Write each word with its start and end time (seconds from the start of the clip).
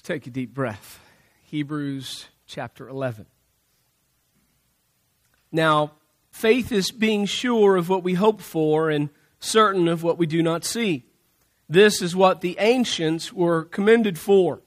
Let's 0.00 0.08
take 0.08 0.26
a 0.26 0.30
deep 0.30 0.54
breath. 0.54 0.98
Hebrews 1.42 2.24
chapter 2.46 2.88
11. 2.88 3.26
Now, 5.52 5.92
faith 6.30 6.72
is 6.72 6.90
being 6.90 7.26
sure 7.26 7.76
of 7.76 7.90
what 7.90 8.02
we 8.02 8.14
hope 8.14 8.40
for 8.40 8.88
and 8.88 9.10
certain 9.40 9.88
of 9.88 10.02
what 10.02 10.16
we 10.16 10.24
do 10.24 10.42
not 10.42 10.64
see. 10.64 11.04
This 11.68 12.00
is 12.00 12.16
what 12.16 12.40
the 12.40 12.56
ancients 12.58 13.30
were 13.30 13.64
commended 13.64 14.18
for. 14.18 14.62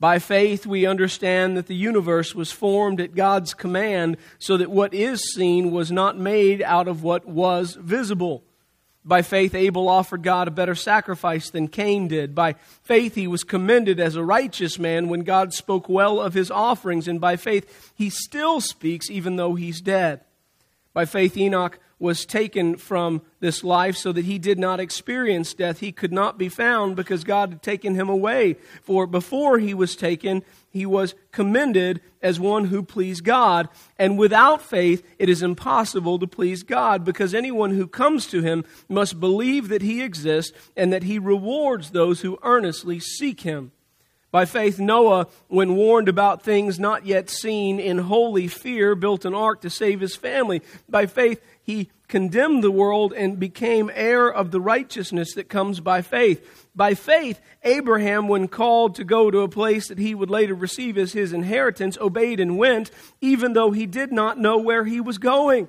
By 0.00 0.18
faith, 0.18 0.64
we 0.64 0.86
understand 0.86 1.58
that 1.58 1.66
the 1.66 1.76
universe 1.76 2.34
was 2.34 2.50
formed 2.50 3.02
at 3.02 3.14
God's 3.14 3.52
command 3.52 4.16
so 4.38 4.56
that 4.56 4.70
what 4.70 4.94
is 4.94 5.34
seen 5.34 5.72
was 5.72 5.92
not 5.92 6.16
made 6.16 6.62
out 6.62 6.88
of 6.88 7.02
what 7.02 7.26
was 7.26 7.74
visible. 7.74 8.42
By 9.06 9.20
faith, 9.20 9.54
Abel 9.54 9.88
offered 9.88 10.22
God 10.22 10.48
a 10.48 10.50
better 10.50 10.74
sacrifice 10.74 11.50
than 11.50 11.68
Cain 11.68 12.08
did. 12.08 12.34
By 12.34 12.54
faith, 12.82 13.14
he 13.14 13.26
was 13.26 13.44
commended 13.44 14.00
as 14.00 14.16
a 14.16 14.24
righteous 14.24 14.78
man 14.78 15.08
when 15.08 15.20
God 15.20 15.52
spoke 15.52 15.88
well 15.90 16.20
of 16.20 16.32
his 16.32 16.50
offerings. 16.50 17.06
And 17.06 17.20
by 17.20 17.36
faith, 17.36 17.92
he 17.94 18.08
still 18.08 18.62
speaks 18.62 19.10
even 19.10 19.36
though 19.36 19.56
he's 19.56 19.82
dead. 19.82 20.20
By 20.94 21.04
faith, 21.04 21.36
Enoch 21.36 21.78
was 21.98 22.24
taken 22.24 22.76
from 22.76 23.20
this 23.40 23.62
life 23.62 23.96
so 23.96 24.10
that 24.12 24.24
he 24.24 24.38
did 24.38 24.58
not 24.58 24.80
experience 24.80 25.52
death. 25.52 25.80
He 25.80 25.92
could 25.92 26.12
not 26.12 26.38
be 26.38 26.48
found 26.48 26.96
because 26.96 27.24
God 27.24 27.50
had 27.50 27.62
taken 27.62 27.94
him 27.94 28.08
away. 28.08 28.54
For 28.82 29.06
before 29.06 29.58
he 29.58 29.74
was 29.74 29.96
taken, 29.96 30.42
he 30.74 30.84
was 30.84 31.14
commended 31.30 32.00
as 32.20 32.40
one 32.40 32.64
who 32.64 32.82
pleased 32.82 33.22
God. 33.22 33.68
And 33.96 34.18
without 34.18 34.60
faith, 34.60 35.06
it 35.20 35.28
is 35.28 35.40
impossible 35.40 36.18
to 36.18 36.26
please 36.26 36.64
God 36.64 37.04
because 37.04 37.32
anyone 37.32 37.70
who 37.70 37.86
comes 37.86 38.26
to 38.26 38.42
him 38.42 38.64
must 38.88 39.20
believe 39.20 39.68
that 39.68 39.82
he 39.82 40.02
exists 40.02 40.52
and 40.76 40.92
that 40.92 41.04
he 41.04 41.20
rewards 41.20 41.90
those 41.90 42.22
who 42.22 42.40
earnestly 42.42 42.98
seek 42.98 43.42
him. 43.42 43.70
By 44.32 44.46
faith, 44.46 44.80
Noah, 44.80 45.28
when 45.46 45.76
warned 45.76 46.08
about 46.08 46.42
things 46.42 46.80
not 46.80 47.06
yet 47.06 47.30
seen, 47.30 47.78
in 47.78 47.98
holy 47.98 48.48
fear, 48.48 48.96
built 48.96 49.24
an 49.24 49.32
ark 49.32 49.60
to 49.60 49.70
save 49.70 50.00
his 50.00 50.16
family. 50.16 50.60
By 50.88 51.06
faith, 51.06 51.40
he 51.62 51.88
condemned 52.14 52.62
the 52.62 52.70
world 52.70 53.12
and 53.12 53.40
became 53.40 53.90
heir 53.92 54.32
of 54.32 54.52
the 54.52 54.60
righteousness 54.60 55.34
that 55.34 55.48
comes 55.48 55.80
by 55.80 56.00
faith. 56.00 56.68
By 56.72 56.94
faith, 56.94 57.40
Abraham, 57.64 58.28
when 58.28 58.46
called 58.46 58.94
to 58.94 59.02
go 59.02 59.32
to 59.32 59.40
a 59.40 59.48
place 59.48 59.88
that 59.88 59.98
he 59.98 60.14
would 60.14 60.30
later 60.30 60.54
receive 60.54 60.96
as 60.96 61.12
his 61.12 61.32
inheritance, 61.32 61.98
obeyed 62.00 62.38
and 62.38 62.56
went, 62.56 62.92
even 63.20 63.52
though 63.52 63.72
he 63.72 63.86
did 63.86 64.12
not 64.12 64.38
know 64.38 64.58
where 64.58 64.84
he 64.84 65.00
was 65.00 65.18
going. 65.18 65.68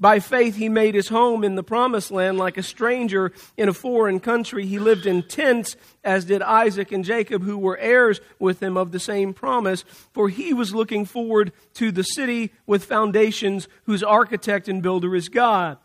By 0.00 0.18
faith, 0.18 0.56
he 0.56 0.68
made 0.68 0.96
his 0.96 1.10
home 1.10 1.44
in 1.44 1.54
the 1.54 1.62
promised 1.62 2.10
land 2.10 2.38
like 2.38 2.58
a 2.58 2.64
stranger 2.64 3.30
in 3.56 3.68
a 3.68 3.72
foreign 3.72 4.18
country. 4.18 4.66
He 4.66 4.80
lived 4.80 5.06
in 5.06 5.22
tents, 5.22 5.76
as 6.02 6.24
did 6.24 6.42
Isaac 6.42 6.90
and 6.90 7.04
Jacob, 7.04 7.44
who 7.44 7.56
were 7.56 7.78
heirs 7.78 8.20
with 8.40 8.60
him 8.60 8.76
of 8.76 8.90
the 8.90 8.98
same 8.98 9.32
promise. 9.32 9.84
For 10.12 10.28
he 10.28 10.52
was 10.52 10.74
looking 10.74 11.04
forward 11.04 11.52
to 11.74 11.92
the 11.92 12.02
city 12.02 12.52
with 12.66 12.84
foundations, 12.84 13.68
whose 13.84 14.02
architect 14.02 14.66
and 14.66 14.82
builder 14.82 15.14
is 15.14 15.28
God. 15.28 15.78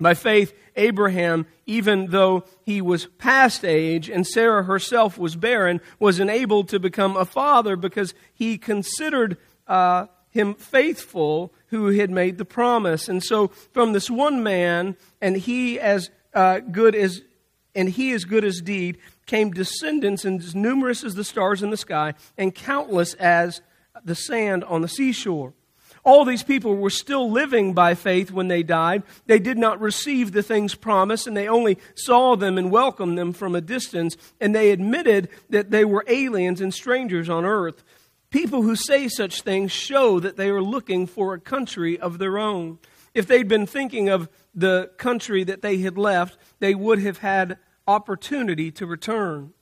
By 0.00 0.14
faith, 0.14 0.54
Abraham, 0.76 1.46
even 1.66 2.06
though 2.06 2.44
he 2.62 2.80
was 2.80 3.06
past 3.18 3.64
age 3.64 4.08
and 4.08 4.26
Sarah 4.26 4.62
herself 4.62 5.18
was 5.18 5.34
barren, 5.34 5.80
was 5.98 6.20
enabled 6.20 6.68
to 6.68 6.78
become 6.78 7.16
a 7.16 7.24
father 7.24 7.74
because 7.74 8.14
he 8.32 8.58
considered 8.58 9.38
uh, 9.66 10.06
him 10.30 10.54
faithful 10.54 11.52
who 11.68 11.88
had 11.88 12.10
made 12.10 12.38
the 12.38 12.44
promise. 12.44 13.08
And 13.08 13.22
so, 13.22 13.48
from 13.72 13.92
this 13.92 14.08
one 14.08 14.42
man, 14.42 14.96
and 15.20 15.36
he 15.36 15.80
as 15.80 16.10
uh, 16.32 16.60
good 16.60 16.94
as 16.94 17.22
and 17.74 17.88
he 17.88 18.12
as 18.12 18.24
good 18.24 18.44
as 18.44 18.60
deed, 18.60 18.98
came 19.26 19.50
descendants 19.52 20.24
as 20.24 20.54
numerous 20.54 21.04
as 21.04 21.14
the 21.14 21.22
stars 21.24 21.62
in 21.62 21.70
the 21.70 21.76
sky, 21.76 22.14
and 22.36 22.54
countless 22.54 23.14
as 23.14 23.60
the 24.04 24.14
sand 24.14 24.64
on 24.64 24.82
the 24.82 24.88
seashore. 24.88 25.54
All 26.08 26.24
these 26.24 26.42
people 26.42 26.74
were 26.74 26.88
still 26.88 27.30
living 27.30 27.74
by 27.74 27.94
faith 27.94 28.30
when 28.30 28.48
they 28.48 28.62
died. 28.62 29.02
They 29.26 29.38
did 29.38 29.58
not 29.58 29.78
receive 29.78 30.32
the 30.32 30.42
things 30.42 30.74
promised, 30.74 31.26
and 31.26 31.36
they 31.36 31.46
only 31.46 31.76
saw 31.94 32.34
them 32.34 32.56
and 32.56 32.70
welcomed 32.70 33.18
them 33.18 33.34
from 33.34 33.54
a 33.54 33.60
distance, 33.60 34.16
and 34.40 34.54
they 34.54 34.70
admitted 34.70 35.28
that 35.50 35.70
they 35.70 35.84
were 35.84 36.06
aliens 36.08 36.62
and 36.62 36.72
strangers 36.72 37.28
on 37.28 37.44
earth. 37.44 37.84
People 38.30 38.62
who 38.62 38.74
say 38.74 39.06
such 39.06 39.42
things 39.42 39.70
show 39.70 40.18
that 40.18 40.38
they 40.38 40.48
are 40.48 40.62
looking 40.62 41.06
for 41.06 41.34
a 41.34 41.40
country 41.40 42.00
of 42.00 42.16
their 42.16 42.38
own. 42.38 42.78
If 43.12 43.26
they'd 43.26 43.46
been 43.46 43.66
thinking 43.66 44.08
of 44.08 44.30
the 44.54 44.90
country 44.96 45.44
that 45.44 45.60
they 45.60 45.76
had 45.80 45.98
left, 45.98 46.38
they 46.58 46.74
would 46.74 47.00
have 47.00 47.18
had 47.18 47.58
opportunity 47.86 48.70
to 48.70 48.86
return. 48.86 49.52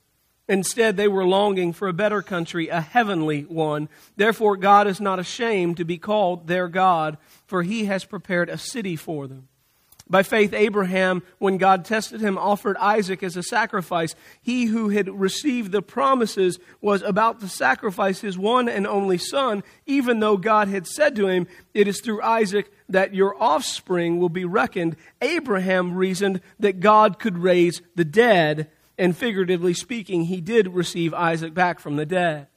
Instead, 0.48 0.96
they 0.96 1.08
were 1.08 1.26
longing 1.26 1.72
for 1.72 1.88
a 1.88 1.92
better 1.92 2.22
country, 2.22 2.68
a 2.68 2.80
heavenly 2.80 3.42
one. 3.42 3.88
Therefore, 4.16 4.56
God 4.56 4.86
is 4.86 5.00
not 5.00 5.18
ashamed 5.18 5.76
to 5.78 5.84
be 5.84 5.98
called 5.98 6.46
their 6.46 6.68
God, 6.68 7.18
for 7.46 7.62
he 7.62 7.86
has 7.86 8.04
prepared 8.04 8.48
a 8.48 8.58
city 8.58 8.94
for 8.94 9.26
them. 9.26 9.48
By 10.08 10.22
faith, 10.22 10.52
Abraham, 10.52 11.24
when 11.38 11.58
God 11.58 11.84
tested 11.84 12.20
him, 12.20 12.38
offered 12.38 12.76
Isaac 12.76 13.24
as 13.24 13.36
a 13.36 13.42
sacrifice. 13.42 14.14
He 14.40 14.66
who 14.66 14.90
had 14.90 15.08
received 15.08 15.72
the 15.72 15.82
promises 15.82 16.60
was 16.80 17.02
about 17.02 17.40
to 17.40 17.48
sacrifice 17.48 18.20
his 18.20 18.38
one 18.38 18.68
and 18.68 18.86
only 18.86 19.18
son, 19.18 19.64
even 19.84 20.20
though 20.20 20.36
God 20.36 20.68
had 20.68 20.86
said 20.86 21.16
to 21.16 21.26
him, 21.26 21.48
It 21.74 21.88
is 21.88 22.00
through 22.00 22.22
Isaac 22.22 22.70
that 22.88 23.14
your 23.14 23.34
offspring 23.42 24.20
will 24.20 24.28
be 24.28 24.44
reckoned. 24.44 24.94
Abraham 25.20 25.96
reasoned 25.96 26.40
that 26.60 26.78
God 26.78 27.18
could 27.18 27.38
raise 27.38 27.82
the 27.96 28.04
dead, 28.04 28.70
and 28.98 29.16
figuratively 29.16 29.74
speaking, 29.74 30.24
he 30.24 30.40
did 30.40 30.68
receive 30.68 31.12
Isaac 31.14 31.54
back 31.54 31.80
from 31.80 31.96
the 31.96 32.06
dead. 32.06 32.48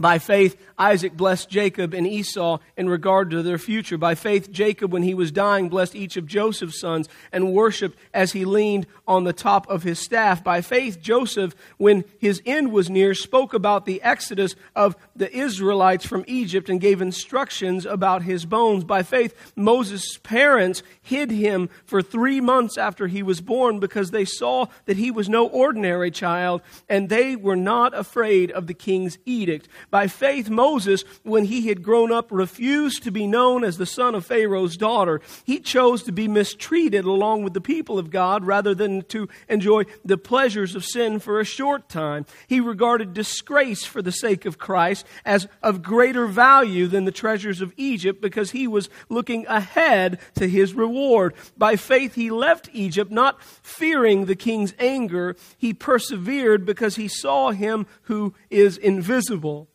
By 0.00 0.20
faith, 0.20 0.56
Isaac 0.78 1.16
blessed 1.16 1.50
Jacob 1.50 1.92
and 1.92 2.06
Esau 2.06 2.58
in 2.76 2.88
regard 2.88 3.30
to 3.32 3.42
their 3.42 3.58
future. 3.58 3.98
By 3.98 4.14
faith, 4.14 4.52
Jacob, 4.52 4.92
when 4.92 5.02
he 5.02 5.12
was 5.12 5.32
dying, 5.32 5.68
blessed 5.68 5.96
each 5.96 6.16
of 6.16 6.24
Joseph's 6.24 6.80
sons 6.80 7.08
and 7.32 7.52
worshiped 7.52 7.98
as 8.14 8.30
he 8.30 8.44
leaned 8.44 8.86
on 9.08 9.24
the 9.24 9.32
top 9.32 9.68
of 9.68 9.82
his 9.82 9.98
staff. 9.98 10.44
By 10.44 10.60
faith, 10.60 11.00
Joseph, 11.00 11.56
when 11.78 12.04
his 12.20 12.40
end 12.46 12.70
was 12.70 12.88
near, 12.88 13.12
spoke 13.12 13.52
about 13.54 13.86
the 13.86 14.00
exodus 14.02 14.54
of 14.76 14.94
the 15.16 15.36
Israelites 15.36 16.06
from 16.06 16.24
Egypt 16.28 16.68
and 16.68 16.80
gave 16.80 17.02
instructions 17.02 17.84
about 17.84 18.22
his 18.22 18.44
bones. 18.44 18.84
By 18.84 19.02
faith, 19.02 19.52
Moses' 19.56 20.16
parents 20.18 20.84
hid 21.02 21.32
him 21.32 21.70
for 21.84 22.02
three 22.02 22.40
months 22.40 22.78
after 22.78 23.08
he 23.08 23.24
was 23.24 23.40
born 23.40 23.80
because 23.80 24.12
they 24.12 24.24
saw 24.24 24.66
that 24.84 24.96
he 24.96 25.10
was 25.10 25.28
no 25.28 25.48
ordinary 25.48 26.12
child 26.12 26.62
and 26.88 27.08
they 27.08 27.34
were 27.34 27.56
not 27.56 27.98
afraid 27.98 28.52
of 28.52 28.68
the 28.68 28.74
king's 28.74 29.18
edict. 29.26 29.68
By 29.90 30.06
faith, 30.06 30.50
Moses, 30.50 31.02
when 31.22 31.46
he 31.46 31.68
had 31.68 31.82
grown 31.82 32.12
up, 32.12 32.28
refused 32.30 33.02
to 33.04 33.10
be 33.10 33.26
known 33.26 33.64
as 33.64 33.78
the 33.78 33.86
son 33.86 34.14
of 34.14 34.26
Pharaoh's 34.26 34.76
daughter. 34.76 35.22
He 35.44 35.60
chose 35.60 36.02
to 36.02 36.12
be 36.12 36.28
mistreated 36.28 37.06
along 37.06 37.42
with 37.42 37.54
the 37.54 37.60
people 37.60 37.98
of 37.98 38.10
God 38.10 38.44
rather 38.44 38.74
than 38.74 39.02
to 39.04 39.28
enjoy 39.48 39.84
the 40.04 40.18
pleasures 40.18 40.74
of 40.74 40.84
sin 40.84 41.20
for 41.20 41.40
a 41.40 41.44
short 41.44 41.88
time. 41.88 42.26
He 42.46 42.60
regarded 42.60 43.14
disgrace 43.14 43.84
for 43.84 44.02
the 44.02 44.12
sake 44.12 44.44
of 44.44 44.58
Christ 44.58 45.06
as 45.24 45.48
of 45.62 45.82
greater 45.82 46.26
value 46.26 46.86
than 46.86 47.06
the 47.06 47.12
treasures 47.12 47.62
of 47.62 47.72
Egypt 47.78 48.20
because 48.20 48.50
he 48.50 48.66
was 48.66 48.90
looking 49.08 49.46
ahead 49.46 50.18
to 50.34 50.48
his 50.48 50.74
reward. 50.74 51.34
By 51.56 51.76
faith, 51.76 52.14
he 52.14 52.30
left 52.30 52.68
Egypt, 52.74 53.10
not 53.10 53.42
fearing 53.42 54.26
the 54.26 54.36
king's 54.36 54.74
anger. 54.78 55.34
He 55.56 55.72
persevered 55.72 56.66
because 56.66 56.96
he 56.96 57.08
saw 57.08 57.52
him 57.52 57.86
who 58.02 58.34
is 58.50 58.76
invisible. 58.76 59.68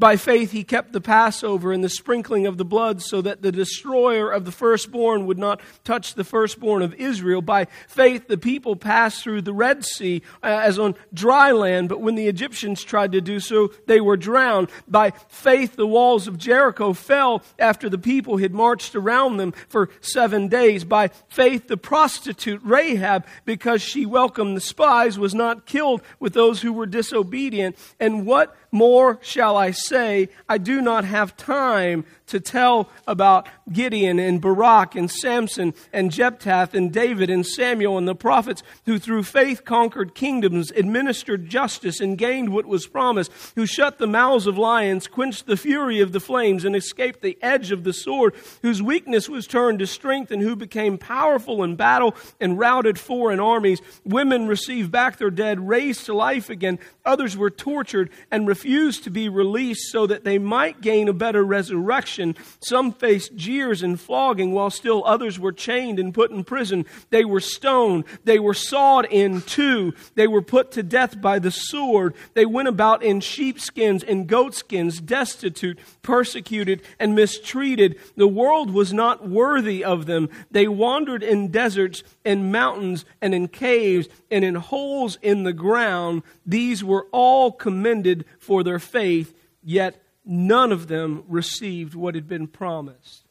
By 0.00 0.16
faith, 0.16 0.52
he 0.52 0.64
kept 0.64 0.94
the 0.94 1.00
Passover 1.02 1.72
and 1.72 1.84
the 1.84 1.90
sprinkling 1.90 2.46
of 2.46 2.56
the 2.56 2.64
blood 2.64 3.02
so 3.02 3.20
that 3.20 3.42
the 3.42 3.52
destroyer 3.52 4.30
of 4.30 4.46
the 4.46 4.50
firstborn 4.50 5.26
would 5.26 5.36
not 5.36 5.60
touch 5.84 6.14
the 6.14 6.24
firstborn 6.24 6.80
of 6.80 6.94
Israel. 6.94 7.42
By 7.42 7.66
faith, 7.86 8.26
the 8.26 8.38
people 8.38 8.76
passed 8.76 9.22
through 9.22 9.42
the 9.42 9.52
Red 9.52 9.84
Sea 9.84 10.22
uh, 10.42 10.46
as 10.46 10.78
on 10.78 10.94
dry 11.12 11.52
land, 11.52 11.90
but 11.90 12.00
when 12.00 12.14
the 12.14 12.28
Egyptians 12.28 12.82
tried 12.82 13.12
to 13.12 13.20
do 13.20 13.40
so, 13.40 13.72
they 13.86 14.00
were 14.00 14.16
drowned. 14.16 14.70
By 14.88 15.10
faith, 15.28 15.76
the 15.76 15.86
walls 15.86 16.26
of 16.26 16.38
Jericho 16.38 16.94
fell 16.94 17.42
after 17.58 17.90
the 17.90 17.98
people 17.98 18.38
had 18.38 18.54
marched 18.54 18.96
around 18.96 19.36
them 19.36 19.52
for 19.68 19.90
seven 20.00 20.48
days. 20.48 20.82
By 20.82 21.08
faith, 21.28 21.68
the 21.68 21.76
prostitute 21.76 22.62
Rahab, 22.64 23.26
because 23.44 23.82
she 23.82 24.06
welcomed 24.06 24.56
the 24.56 24.62
spies, 24.62 25.18
was 25.18 25.34
not 25.34 25.66
killed 25.66 26.00
with 26.18 26.32
those 26.32 26.62
who 26.62 26.72
were 26.72 26.86
disobedient. 26.86 27.76
And 28.00 28.24
what 28.24 28.56
more 28.72 29.18
shall 29.22 29.56
I 29.56 29.70
say? 29.72 30.28
I 30.48 30.58
do 30.58 30.80
not 30.80 31.04
have 31.04 31.36
time 31.36 32.04
to 32.30 32.40
tell 32.40 32.88
about 33.06 33.48
Gideon 33.70 34.18
and 34.18 34.40
Barak 34.40 34.94
and 34.94 35.10
Samson 35.10 35.74
and 35.92 36.10
Jephthah 36.10 36.70
and 36.72 36.92
David 36.92 37.30
and 37.30 37.46
Samuel 37.46 37.98
and 37.98 38.08
the 38.08 38.14
prophets 38.14 38.62
who 38.86 38.98
through 38.98 39.22
faith 39.22 39.64
conquered 39.64 40.14
kingdoms, 40.14 40.70
administered 40.72 41.48
justice, 41.48 42.00
and 42.00 42.18
gained 42.18 42.50
what 42.50 42.66
was 42.66 42.86
promised, 42.86 43.30
who 43.54 43.66
shut 43.66 43.98
the 43.98 44.06
mouths 44.06 44.46
of 44.46 44.58
lions, 44.58 45.06
quenched 45.06 45.46
the 45.46 45.56
fury 45.56 46.00
of 46.00 46.12
the 46.12 46.20
flames, 46.20 46.64
and 46.64 46.74
escaped 46.74 47.22
the 47.22 47.38
edge 47.42 47.70
of 47.72 47.84
the 47.84 47.92
sword, 47.92 48.34
whose 48.62 48.82
weakness 48.82 49.28
was 49.28 49.46
turned 49.46 49.78
to 49.78 49.86
strength, 49.86 50.30
and 50.30 50.42
who 50.42 50.56
became 50.56 50.98
powerful 50.98 51.62
in 51.62 51.76
battle 51.76 52.14
and 52.40 52.58
routed 52.58 52.98
foreign 52.98 53.40
armies. 53.40 53.80
Women 54.04 54.46
received 54.46 54.90
back 54.90 55.16
their 55.16 55.30
dead, 55.30 55.68
raised 55.68 56.06
to 56.06 56.14
life 56.14 56.50
again. 56.50 56.78
Others 57.04 57.36
were 57.36 57.50
tortured 57.50 58.10
and 58.30 58.46
refused 58.46 59.04
to 59.04 59.10
be 59.10 59.28
released 59.28 59.90
so 59.90 60.06
that 60.06 60.24
they 60.24 60.38
might 60.38 60.80
gain 60.80 61.08
a 61.08 61.12
better 61.12 61.44
resurrection. 61.44 62.19
Some 62.60 62.92
faced 62.92 63.34
jeers 63.34 63.82
and 63.82 63.98
flogging, 63.98 64.52
while 64.52 64.70
still 64.70 65.02
others 65.04 65.38
were 65.38 65.52
chained 65.52 65.98
and 65.98 66.14
put 66.14 66.30
in 66.30 66.44
prison. 66.44 66.86
They 67.10 67.24
were 67.24 67.40
stoned. 67.40 68.04
They 68.24 68.38
were 68.38 68.54
sawed 68.54 69.06
in 69.06 69.42
two. 69.42 69.94
They 70.14 70.26
were 70.26 70.42
put 70.42 70.72
to 70.72 70.82
death 70.82 71.20
by 71.20 71.38
the 71.38 71.50
sword. 71.50 72.14
They 72.34 72.46
went 72.46 72.68
about 72.68 73.02
in 73.02 73.20
sheepskins 73.20 74.02
and 74.02 74.26
goatskins, 74.26 75.00
destitute, 75.00 75.78
persecuted, 76.02 76.82
and 76.98 77.14
mistreated. 77.14 77.98
The 78.16 78.28
world 78.28 78.70
was 78.70 78.92
not 78.92 79.28
worthy 79.28 79.84
of 79.84 80.06
them. 80.06 80.28
They 80.50 80.68
wandered 80.68 81.22
in 81.22 81.48
deserts 81.50 82.02
and 82.24 82.52
mountains 82.52 83.04
and 83.20 83.34
in 83.34 83.48
caves 83.48 84.08
and 84.30 84.44
in 84.44 84.54
holes 84.56 85.18
in 85.22 85.44
the 85.44 85.52
ground. 85.52 86.22
These 86.46 86.84
were 86.84 87.06
all 87.12 87.52
commended 87.52 88.24
for 88.38 88.62
their 88.62 88.78
faith, 88.78 89.34
yet 89.62 90.02
none 90.24 90.72
of 90.72 90.88
them 90.88 91.24
received 91.28 91.94
what 91.94 92.14
had 92.14 92.28
been 92.28 92.46
promised. 92.46 93.24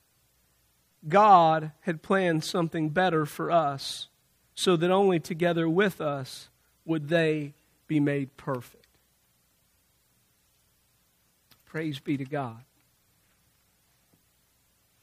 God 1.07 1.71
had 1.81 2.01
planned 2.01 2.43
something 2.43 2.89
better 2.89 3.25
for 3.25 3.51
us, 3.51 4.07
so 4.53 4.75
that 4.75 4.91
only 4.91 5.19
together 5.19 5.69
with 5.69 6.01
us 6.01 6.49
would 6.85 7.07
they 7.07 7.53
be 7.87 7.99
made 7.99 8.35
perfect. 8.35 8.85
Praise 11.65 11.99
be 11.99 12.17
to 12.17 12.25
God. 12.25 12.63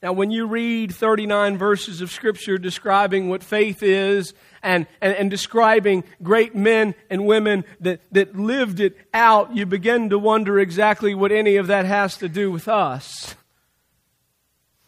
Now, 0.07 0.13
when 0.13 0.31
you 0.31 0.47
read 0.47 0.95
39 0.95 1.59
verses 1.59 2.01
of 2.01 2.13
Scripture 2.13 2.59
describing 2.59 3.29
what 3.29 3.43
faith 3.43 3.83
is 3.83 4.35
and, 4.63 4.87
and, 5.01 5.13
and, 5.15 5.29
describing 5.29 6.05
great 6.23 6.55
men 6.55 6.95
and 7.11 7.27
women 7.27 7.65
that, 7.81 8.03
that 8.13 8.37
lived 8.37 8.79
it 8.79 8.97
out, 9.13 9.57
you 9.57 9.67
begin 9.67 10.11
to 10.11 10.19
wonder 10.21 10.61
exactly 10.61 11.13
what 11.13 11.33
any 11.33 11.57
of 11.57 11.67
that 11.67 11.87
has 11.87 12.17
to 12.19 12.29
do 12.29 12.53
with 12.53 12.69
us. 12.69 13.35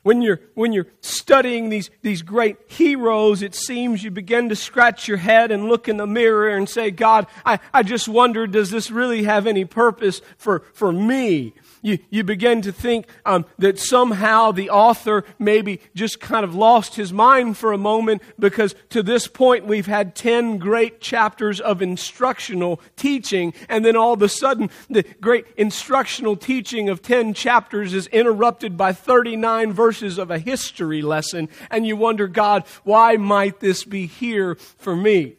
When 0.04 0.22
you're, 0.22 0.38
when 0.54 0.72
you're 0.72 0.86
studying 1.00 1.68
these, 1.68 1.90
these 2.02 2.22
great 2.22 2.56
heroes, 2.68 3.42
it 3.42 3.56
seems 3.56 4.04
you 4.04 4.12
begin 4.12 4.50
to 4.50 4.54
scratch 4.54 5.08
your 5.08 5.16
head 5.16 5.50
and 5.50 5.68
look 5.68 5.88
in 5.88 5.96
the 5.96 6.06
mirror 6.06 6.48
and 6.48 6.68
say, 6.68 6.92
God, 6.92 7.26
I, 7.44 7.58
I 7.74 7.82
just 7.82 8.06
wonder, 8.06 8.46
does 8.46 8.70
this 8.70 8.88
really 8.88 9.24
have 9.24 9.48
any 9.48 9.64
purpose 9.64 10.20
for, 10.36 10.60
for 10.74 10.92
me? 10.92 11.54
You, 11.82 11.98
you 12.10 12.24
begin 12.24 12.62
to 12.62 12.72
think 12.72 13.06
um, 13.24 13.46
that 13.58 13.78
somehow 13.78 14.52
the 14.52 14.70
author 14.70 15.24
maybe 15.38 15.80
just 15.94 16.20
kind 16.20 16.44
of 16.44 16.54
lost 16.54 16.96
his 16.96 17.12
mind 17.12 17.56
for 17.56 17.72
a 17.72 17.78
moment 17.78 18.22
because 18.38 18.74
to 18.90 19.02
this 19.02 19.26
point 19.26 19.66
we've 19.66 19.86
had 19.86 20.14
10 20.14 20.58
great 20.58 21.00
chapters 21.00 21.60
of 21.60 21.82
instructional 21.82 22.80
teaching, 22.96 23.54
and 23.68 23.84
then 23.84 23.96
all 23.96 24.12
of 24.12 24.22
a 24.22 24.28
sudden 24.28 24.70
the 24.88 25.04
great 25.20 25.46
instructional 25.56 26.36
teaching 26.36 26.88
of 26.88 27.02
10 27.02 27.34
chapters 27.34 27.94
is 27.94 28.06
interrupted 28.08 28.76
by 28.76 28.92
39 28.92 29.72
verses 29.72 30.18
of 30.18 30.30
a 30.30 30.38
history 30.38 31.02
lesson, 31.02 31.48
and 31.70 31.86
you 31.86 31.96
wonder, 31.96 32.28
God, 32.28 32.64
why 32.84 33.16
might 33.16 33.60
this 33.60 33.84
be 33.84 34.06
here 34.06 34.54
for 34.54 34.96
me? 34.96 35.36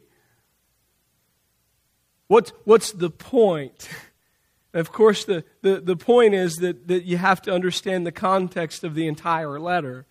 What's, 2.28 2.52
what's 2.64 2.92
the 2.92 3.10
point? 3.10 3.90
Of 4.74 4.92
course, 4.92 5.26
the, 5.26 5.44
the, 5.62 5.82
the 5.82 5.96
point 5.96 6.36
is 6.36 6.58
that, 6.58 6.88
that 6.88 7.04
you 7.06 7.18
have 7.18 7.42
to 7.44 7.54
understand 7.54 8.06
the 8.06 8.12
context 8.12 8.84
of 8.84 8.94
the 8.94 9.08
entire 9.08 9.60
letter. 9.60 10.06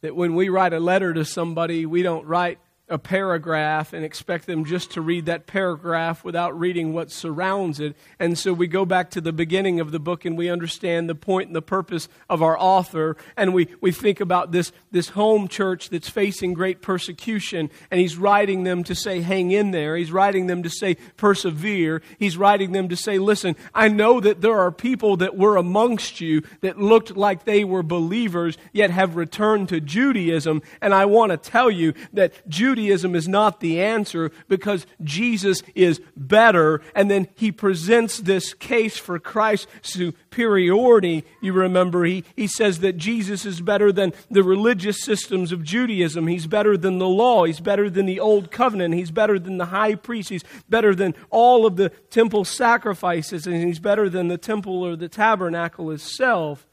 That 0.00 0.16
when 0.16 0.34
we 0.34 0.48
write 0.48 0.72
a 0.72 0.80
letter 0.80 1.14
to 1.14 1.24
somebody, 1.24 1.86
we 1.86 2.02
don't 2.02 2.26
write 2.26 2.58
a 2.92 2.98
paragraph 2.98 3.94
and 3.94 4.04
expect 4.04 4.44
them 4.44 4.66
just 4.66 4.90
to 4.90 5.00
read 5.00 5.24
that 5.24 5.46
paragraph 5.46 6.22
without 6.22 6.56
reading 6.58 6.92
what 6.92 7.10
surrounds 7.10 7.80
it. 7.80 7.96
And 8.18 8.38
so 8.38 8.52
we 8.52 8.66
go 8.66 8.84
back 8.84 9.10
to 9.12 9.20
the 9.22 9.32
beginning 9.32 9.80
of 9.80 9.92
the 9.92 9.98
book 9.98 10.26
and 10.26 10.36
we 10.36 10.50
understand 10.50 11.08
the 11.08 11.14
point 11.14 11.46
and 11.46 11.56
the 11.56 11.62
purpose 11.62 12.10
of 12.28 12.42
our 12.42 12.56
author. 12.58 13.16
And 13.34 13.54
we, 13.54 13.68
we 13.80 13.92
think 13.92 14.20
about 14.20 14.52
this, 14.52 14.72
this 14.90 15.08
home 15.08 15.48
church 15.48 15.88
that's 15.88 16.10
facing 16.10 16.52
great 16.52 16.82
persecution. 16.82 17.70
And 17.90 17.98
he's 17.98 18.18
writing 18.18 18.64
them 18.64 18.84
to 18.84 18.94
say, 18.94 19.22
hang 19.22 19.52
in 19.52 19.70
there. 19.70 19.96
He's 19.96 20.12
writing 20.12 20.46
them 20.46 20.62
to 20.62 20.68
say, 20.68 20.96
persevere. 21.16 22.02
He's 22.18 22.36
writing 22.36 22.72
them 22.72 22.90
to 22.90 22.96
say, 22.96 23.18
listen, 23.18 23.56
I 23.74 23.88
know 23.88 24.20
that 24.20 24.42
there 24.42 24.60
are 24.60 24.70
people 24.70 25.16
that 25.16 25.34
were 25.34 25.56
amongst 25.56 26.20
you 26.20 26.42
that 26.60 26.78
looked 26.78 27.16
like 27.16 27.44
they 27.44 27.64
were 27.64 27.82
believers, 27.82 28.58
yet 28.70 28.90
have 28.90 29.16
returned 29.16 29.70
to 29.70 29.80
Judaism. 29.80 30.60
And 30.82 30.92
I 30.92 31.06
want 31.06 31.32
to 31.32 31.38
tell 31.38 31.70
you 31.70 31.94
that 32.12 32.34
Judaism 32.46 32.81
Judaism 32.82 33.14
is 33.14 33.28
not 33.28 33.60
the 33.60 33.80
answer 33.80 34.32
because 34.48 34.86
Jesus 35.02 35.62
is 35.76 36.00
better. 36.16 36.82
And 36.96 37.08
then 37.08 37.28
he 37.36 37.52
presents 37.52 38.18
this 38.18 38.54
case 38.54 38.96
for 38.96 39.20
Christ's 39.20 39.68
superiority. 39.82 41.24
You 41.40 41.52
remember, 41.52 42.04
he, 42.04 42.24
he 42.34 42.48
says 42.48 42.80
that 42.80 42.96
Jesus 42.96 43.46
is 43.46 43.60
better 43.60 43.92
than 43.92 44.12
the 44.30 44.42
religious 44.42 45.00
systems 45.00 45.52
of 45.52 45.62
Judaism. 45.62 46.26
He's 46.26 46.48
better 46.48 46.76
than 46.76 46.98
the 46.98 47.08
law. 47.08 47.44
He's 47.44 47.60
better 47.60 47.88
than 47.88 48.06
the 48.06 48.18
old 48.18 48.50
covenant. 48.50 48.94
He's 48.94 49.12
better 49.12 49.38
than 49.38 49.58
the 49.58 49.66
high 49.66 49.94
priest. 49.94 50.30
He's 50.30 50.44
better 50.68 50.92
than 50.92 51.14
all 51.30 51.66
of 51.66 51.76
the 51.76 51.90
temple 52.10 52.44
sacrifices. 52.44 53.46
And 53.46 53.64
he's 53.64 53.78
better 53.78 54.08
than 54.08 54.26
the 54.26 54.38
temple 54.38 54.82
or 54.82 54.96
the 54.96 55.08
tabernacle 55.08 55.92
itself. 55.92 56.66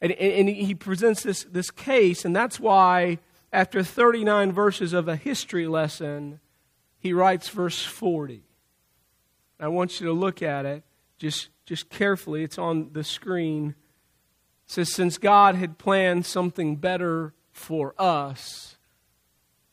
And, 0.00 0.12
and, 0.12 0.48
he 0.48 0.74
presents 0.74 1.22
this, 1.22 1.44
this 1.44 1.70
case, 1.70 2.26
and 2.26 2.36
that's 2.36 2.60
why 2.60 3.18
after 3.52 3.82
39 3.82 4.52
verses 4.52 4.92
of 4.92 5.08
a 5.08 5.16
history 5.16 5.66
lesson, 5.66 6.40
he 6.98 7.12
writes 7.12 7.48
verse 7.48 7.84
40. 7.84 8.42
I 9.58 9.68
want 9.68 10.00
you 10.00 10.06
to 10.06 10.12
look 10.12 10.42
at 10.42 10.66
it 10.66 10.84
just, 11.18 11.48
just 11.64 11.88
carefully. 11.88 12.42
It's 12.42 12.58
on 12.58 12.92
the 12.92 13.04
screen. 13.04 13.70
It 14.66 14.72
says, 14.72 14.92
Since 14.92 15.18
God 15.18 15.54
had 15.54 15.78
planned 15.78 16.26
something 16.26 16.76
better 16.76 17.32
for 17.52 17.94
us, 17.98 18.76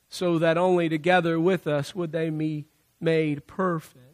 so 0.07 0.37
that 0.39 0.57
only 0.57 0.87
together 0.89 1.39
with 1.39 1.67
us 1.67 1.95
would 1.95 2.11
they 2.11 2.29
be 2.29 2.65
made 3.01 3.47
perfect. 3.47 4.12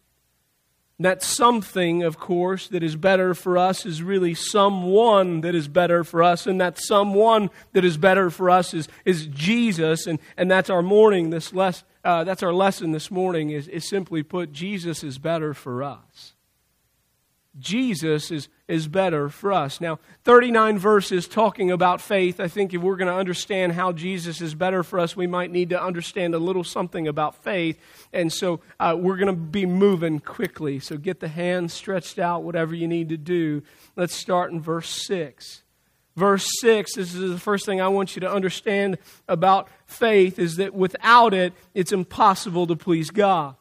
That 1.00 1.24
something, 1.24 2.04
of 2.04 2.20
course, 2.20 2.68
that 2.68 2.84
is 2.84 2.98
better 2.98 3.34
for 3.34 3.58
us 3.58 3.86
is 3.86 4.04
really 4.04 4.34
someone 4.34 5.42
that 5.42 5.56
is 5.56 5.70
better 5.70 6.04
for 6.04 6.22
us. 6.22 6.46
And 6.46 6.60
that 6.60 6.78
someone 6.78 7.50
that 7.72 7.86
is 7.86 7.96
better 7.98 8.30
for 8.30 8.50
us 8.50 8.74
is, 8.74 8.90
is 9.06 9.26
Jesus. 9.28 10.08
And, 10.08 10.20
and 10.36 10.52
that's 10.52 10.70
our 10.70 10.82
morning, 10.82 11.30
this 11.30 11.54
less, 11.54 11.84
uh, 12.04 12.26
that's 12.26 12.44
our 12.44 12.54
lesson 12.54 12.92
this 12.92 13.10
morning 13.10 13.52
is, 13.52 13.68
is 13.70 13.88
simply 13.88 14.24
put, 14.24 14.52
Jesus 14.52 15.04
is 15.04 15.18
better 15.20 15.54
for 15.54 15.84
us. 15.84 16.34
Jesus 17.60 18.32
is, 18.32 18.48
is 18.68 18.88
better 18.88 19.30
for 19.30 19.52
us. 19.52 19.82
Now, 19.82 20.00
39 20.24 20.78
verses 20.78 21.28
talking 21.28 21.72
about 21.72 22.00
faith. 22.00 22.40
I 22.40 22.48
think 22.48 22.74
if 22.74 22.82
we're 22.82 22.96
going 22.96 23.12
to 23.12 23.14
understand 23.14 23.74
how 23.74 23.92
Jesus 23.92 24.42
is 24.42 24.56
better 24.56 24.84
for 24.84 25.00
us, 25.00 25.16
we 25.16 25.28
might 25.28 25.52
need 25.52 25.70
to 25.72 25.82
understand 25.82 26.34
a 26.34 26.40
little 26.40 26.64
something 26.64 27.08
about 27.08 27.44
faith. 27.44 27.80
And 28.14 28.32
so 28.32 28.62
uh, 28.80 28.96
we're 28.98 29.18
going 29.18 29.28
to 29.28 29.42
be 29.42 29.66
moving 29.66 30.20
quickly. 30.20 30.80
So 30.80 30.98
get 30.98 31.20
the 31.20 31.28
hands 31.28 31.74
stretched 31.74 32.20
out, 32.20 32.44
whatever 32.44 32.74
you 32.74 32.88
need 32.88 33.10
to 33.10 33.18
do. 33.18 33.64
Let's 33.96 34.16
start 34.16 34.52
in 34.52 34.62
verse 34.62 34.90
6. 34.90 35.64
Verse 36.16 36.50
6, 36.60 36.96
this 36.96 37.14
is 37.14 37.32
the 37.32 37.40
first 37.40 37.66
thing 37.66 37.80
I 37.80 37.88
want 37.88 38.16
you 38.16 38.20
to 38.22 38.32
understand 38.32 38.98
about 39.28 39.70
faith, 39.86 40.38
is 40.38 40.58
that 40.58 40.74
without 40.74 41.34
it, 41.34 41.54
it's 41.74 41.94
impossible 41.94 42.68
to 42.68 42.76
please 42.76 43.10
God. 43.10 43.56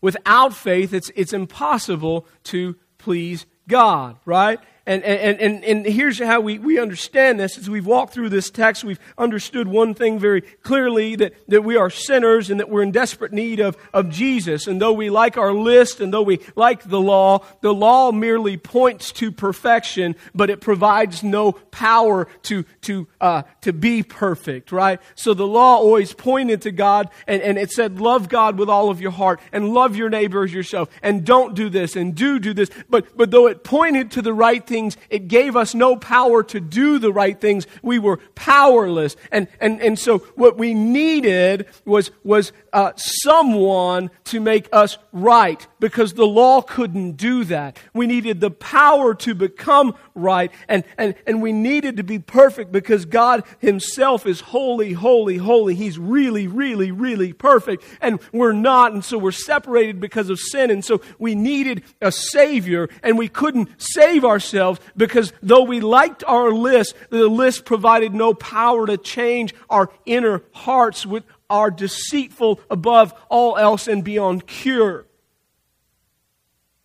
Without 0.00 0.54
faith, 0.54 0.92
it's, 0.92 1.10
it's 1.16 1.32
impossible 1.32 2.26
to 2.44 2.76
please 2.98 3.46
God, 3.66 4.16
right? 4.24 4.60
And, 4.88 5.04
and, 5.04 5.38
and, 5.38 5.64
and 5.64 5.84
here's 5.84 6.18
how 6.18 6.40
we, 6.40 6.58
we 6.58 6.78
understand 6.78 7.38
this. 7.38 7.58
As 7.58 7.68
we've 7.68 7.84
walked 7.84 8.14
through 8.14 8.30
this 8.30 8.48
text, 8.48 8.84
we've 8.84 8.98
understood 9.18 9.68
one 9.68 9.92
thing 9.92 10.18
very 10.18 10.40
clearly 10.40 11.14
that, 11.16 11.34
that 11.48 11.62
we 11.62 11.76
are 11.76 11.90
sinners 11.90 12.48
and 12.48 12.58
that 12.58 12.70
we're 12.70 12.82
in 12.82 12.90
desperate 12.90 13.30
need 13.30 13.60
of, 13.60 13.76
of 13.92 14.08
Jesus. 14.08 14.66
And 14.66 14.80
though 14.80 14.94
we 14.94 15.10
like 15.10 15.36
our 15.36 15.52
list 15.52 16.00
and 16.00 16.10
though 16.10 16.22
we 16.22 16.40
like 16.56 16.84
the 16.84 16.98
law, 16.98 17.44
the 17.60 17.74
law 17.74 18.12
merely 18.12 18.56
points 18.56 19.12
to 19.12 19.30
perfection, 19.30 20.16
but 20.34 20.48
it 20.48 20.62
provides 20.62 21.22
no 21.22 21.52
power 21.52 22.26
to, 22.44 22.62
to, 22.80 23.06
uh, 23.20 23.42
to 23.60 23.74
be 23.74 24.02
perfect, 24.02 24.72
right? 24.72 25.00
So 25.16 25.34
the 25.34 25.46
law 25.46 25.76
always 25.76 26.14
pointed 26.14 26.62
to 26.62 26.70
God 26.70 27.10
and, 27.26 27.42
and 27.42 27.58
it 27.58 27.72
said, 27.72 28.00
love 28.00 28.30
God 28.30 28.58
with 28.58 28.70
all 28.70 28.88
of 28.88 29.02
your 29.02 29.10
heart 29.10 29.38
and 29.52 29.74
love 29.74 29.96
your 29.96 30.08
neighbor 30.08 30.44
as 30.44 30.54
yourself 30.54 30.88
and 31.02 31.26
don't 31.26 31.54
do 31.54 31.68
this 31.68 31.94
and 31.94 32.14
do 32.14 32.38
do 32.38 32.54
this. 32.54 32.70
But, 32.88 33.14
but 33.18 33.30
though 33.30 33.48
it 33.48 33.64
pointed 33.64 34.12
to 34.12 34.22
the 34.22 34.32
right 34.32 34.66
thing, 34.66 34.77
things. 34.78 34.96
It 35.10 35.26
gave 35.26 35.56
us 35.56 35.74
no 35.74 35.96
power 35.96 36.42
to 36.44 36.60
do 36.60 36.98
the 36.98 37.12
right 37.12 37.38
things. 37.40 37.66
We 37.82 37.98
were 37.98 38.18
powerless. 38.34 39.16
And, 39.32 39.48
and, 39.60 39.80
and 39.82 39.98
so 39.98 40.18
what 40.36 40.56
we 40.56 40.72
needed 40.72 41.66
was, 41.84 42.12
was 42.22 42.52
uh, 42.72 42.92
someone 42.96 44.10
to 44.24 44.40
make 44.40 44.68
us 44.72 44.98
right 45.12 45.66
because 45.80 46.14
the 46.14 46.26
law 46.26 46.60
couldn't 46.60 47.12
do 47.12 47.44
that. 47.44 47.78
We 47.94 48.06
needed 48.06 48.40
the 48.40 48.50
power 48.50 49.14
to 49.16 49.34
become 49.34 49.94
right 50.14 50.50
and, 50.68 50.84
and, 50.96 51.14
and 51.26 51.42
we 51.42 51.52
needed 51.52 51.96
to 51.98 52.02
be 52.02 52.18
perfect 52.18 52.72
because 52.72 53.04
God 53.04 53.44
Himself 53.58 54.26
is 54.26 54.40
holy, 54.40 54.92
holy, 54.92 55.36
holy. 55.36 55.74
He's 55.74 55.98
really, 55.98 56.46
really, 56.46 56.90
really 56.90 57.32
perfect 57.32 57.84
and 58.00 58.20
we're 58.32 58.52
not 58.52 58.92
and 58.92 59.04
so 59.04 59.18
we're 59.18 59.32
separated 59.32 60.00
because 60.00 60.30
of 60.30 60.38
sin 60.38 60.70
and 60.70 60.84
so 60.84 61.00
we 61.18 61.34
needed 61.34 61.82
a 62.00 62.12
Savior 62.12 62.88
and 63.02 63.18
we 63.18 63.28
couldn't 63.28 63.68
save 63.80 64.24
ourselves 64.24 64.80
because 64.96 65.32
though 65.42 65.62
we 65.62 65.80
liked 65.80 66.24
our 66.26 66.50
list, 66.50 66.94
the 67.10 67.28
list 67.28 67.64
provided 67.64 68.14
no 68.14 68.34
power 68.34 68.86
to 68.86 68.96
change 68.96 69.54
our 69.70 69.90
inner 70.04 70.42
hearts 70.52 71.06
with 71.06 71.24
are 71.50 71.70
deceitful 71.70 72.60
above 72.70 73.14
all 73.28 73.56
else 73.56 73.88
and 73.88 74.04
beyond 74.04 74.46
cure. 74.46 75.06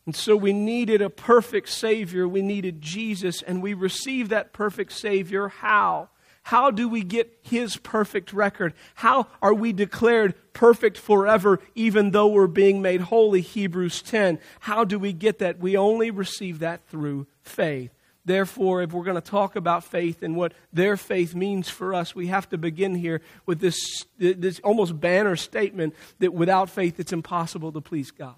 And 0.06 0.16
so 0.16 0.36
we 0.36 0.52
needed 0.52 1.02
a 1.02 1.10
perfect 1.10 1.70
Savior. 1.70 2.28
We 2.28 2.42
needed 2.42 2.82
Jesus, 2.82 3.42
and 3.42 3.64
we 3.64 3.74
received 3.74 4.32
that 4.32 4.52
perfect 4.52 4.92
Savior. 4.92 5.48
How? 5.48 6.10
How 6.44 6.72
do 6.72 6.90
we 6.90 7.04
get 7.04 7.40
His 7.42 7.78
perfect 7.78 8.34
record? 8.34 8.74
How 8.96 9.28
are 9.42 9.54
we 9.54 9.72
declared 9.72 10.36
perfect 10.52 10.98
forever, 10.98 11.62
even 11.74 12.12
though 12.12 12.28
we're 12.28 12.48
being 12.48 12.82
made 12.82 13.02
holy? 13.02 13.40
Hebrews 13.40 14.02
10. 14.02 14.40
How 14.60 14.84
do 14.84 15.00
we 15.00 15.14
get 15.14 15.40
that? 15.40 15.60
We 15.60 15.78
only 15.78 16.12
receive 16.12 16.60
that 16.60 16.86
through 16.90 17.28
faith. 17.42 17.92
Therefore, 18.26 18.82
if 18.82 18.94
we're 18.94 19.04
going 19.04 19.22
to 19.22 19.22
talk 19.22 19.56
about 19.56 19.84
faith 19.84 20.24
and 20.24 20.36
what 20.36 20.54
their 20.72 20.96
faith 20.96 21.36
means 21.36 21.68
for 21.68 21.94
us, 21.94 22.16
we 22.16 22.28
have 22.28 22.48
to 22.50 22.58
begin 22.58 22.96
here 22.96 23.22
with 23.46 23.60
this, 23.60 24.06
this 24.18 24.60
almost 24.60 25.00
banner 25.00 25.36
statement 25.36 25.94
that 26.20 26.34
without 26.34 26.70
faith 26.70 27.00
it's 27.00 27.12
impossible 27.12 27.72
to 27.74 27.82
please 27.82 28.12
God. 28.12 28.36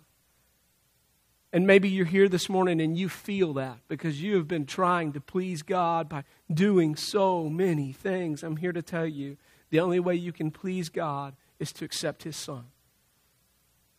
And 1.53 1.67
maybe 1.67 1.87
you're 1.87 2.05
here 2.05 2.27
this 2.27 2.49
morning 2.49 2.81
and 2.81 2.97
you 2.97 3.07
feel 3.07 3.53
that 3.53 3.77
because 3.87 4.21
you 4.21 4.35
have 4.35 4.47
been 4.47 4.65
trying 4.65 5.13
to 5.13 5.21
please 5.21 5.61
God 5.61 6.09
by 6.09 6.23
doing 6.51 6.95
so 6.95 7.47
many 7.47 7.93
things. 7.93 8.43
I'm 8.43 8.57
here 8.57 8.73
to 8.73 8.81
tell 8.81 9.05
you 9.05 9.37
the 9.69 9.79
only 9.79 9.99
way 9.99 10.15
you 10.15 10.33
can 10.33 10.51
please 10.51 10.89
God 10.89 11.35
is 11.59 11.71
to 11.73 11.85
accept 11.85 12.23
His 12.23 12.35
Son. 12.35 12.65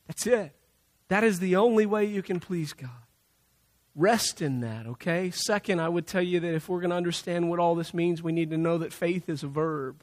That's 0.06 0.26
it. 0.26 0.52
That 1.08 1.24
is 1.24 1.38
the 1.38 1.56
only 1.56 1.86
way 1.86 2.04
you 2.04 2.22
can 2.22 2.40
please 2.40 2.72
God. 2.72 2.90
Rest 3.98 4.42
in 4.42 4.60
that, 4.60 4.86
okay? 4.86 5.30
Second, 5.30 5.80
I 5.80 5.88
would 5.88 6.06
tell 6.06 6.20
you 6.20 6.38
that 6.40 6.54
if 6.54 6.68
we're 6.68 6.80
going 6.80 6.90
to 6.90 6.96
understand 6.96 7.48
what 7.48 7.58
all 7.58 7.74
this 7.74 7.94
means, 7.94 8.22
we 8.22 8.30
need 8.30 8.50
to 8.50 8.58
know 8.58 8.76
that 8.76 8.92
faith 8.92 9.26
is 9.30 9.42
a 9.42 9.48
verb, 9.48 10.02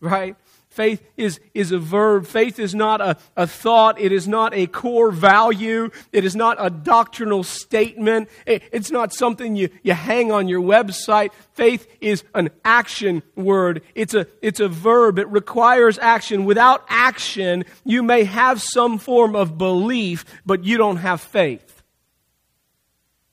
right? 0.00 0.34
Faith 0.68 1.00
is, 1.16 1.38
is 1.54 1.70
a 1.70 1.78
verb. 1.78 2.26
Faith 2.26 2.58
is 2.58 2.74
not 2.74 3.00
a, 3.00 3.16
a 3.36 3.46
thought. 3.46 4.00
It 4.00 4.10
is 4.10 4.26
not 4.26 4.52
a 4.52 4.66
core 4.66 5.12
value. 5.12 5.90
It 6.12 6.24
is 6.24 6.34
not 6.34 6.56
a 6.58 6.70
doctrinal 6.70 7.44
statement. 7.44 8.28
It, 8.46 8.64
it's 8.72 8.90
not 8.90 9.12
something 9.12 9.54
you, 9.54 9.68
you 9.84 9.94
hang 9.94 10.32
on 10.32 10.48
your 10.48 10.62
website. 10.62 11.32
Faith 11.54 11.86
is 12.00 12.24
an 12.34 12.50
action 12.64 13.22
word. 13.36 13.82
It's 13.94 14.14
a, 14.14 14.26
it's 14.42 14.58
a 14.58 14.68
verb. 14.68 15.20
It 15.20 15.28
requires 15.28 16.00
action. 16.00 16.44
Without 16.44 16.84
action, 16.88 17.64
you 17.84 18.02
may 18.02 18.24
have 18.24 18.60
some 18.60 18.98
form 18.98 19.36
of 19.36 19.56
belief, 19.56 20.24
but 20.44 20.64
you 20.64 20.78
don't 20.78 20.96
have 20.96 21.20
faith. 21.20 21.69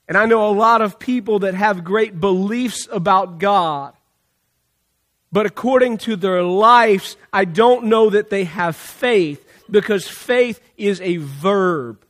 And 0.07 0.17
I 0.17 0.25
know 0.25 0.49
a 0.49 0.51
lot 0.51 0.81
of 0.81 0.99
people 0.99 1.39
that 1.39 1.53
have 1.53 1.83
great 1.83 2.19
beliefs 2.19 2.87
about 2.91 3.39
God. 3.39 3.93
But 5.31 5.45
according 5.45 5.97
to 5.99 6.15
their 6.15 6.41
lives, 6.43 7.17
I 7.33 7.43
don't 7.45 7.85
know 7.85 8.09
that 8.09 8.29
they 8.29 8.45
have 8.45 8.75
faith 8.75 9.45
because 9.69 10.07
faith 10.07 10.61
is 10.77 11.01
a 11.01 11.17
verb. 11.17 12.05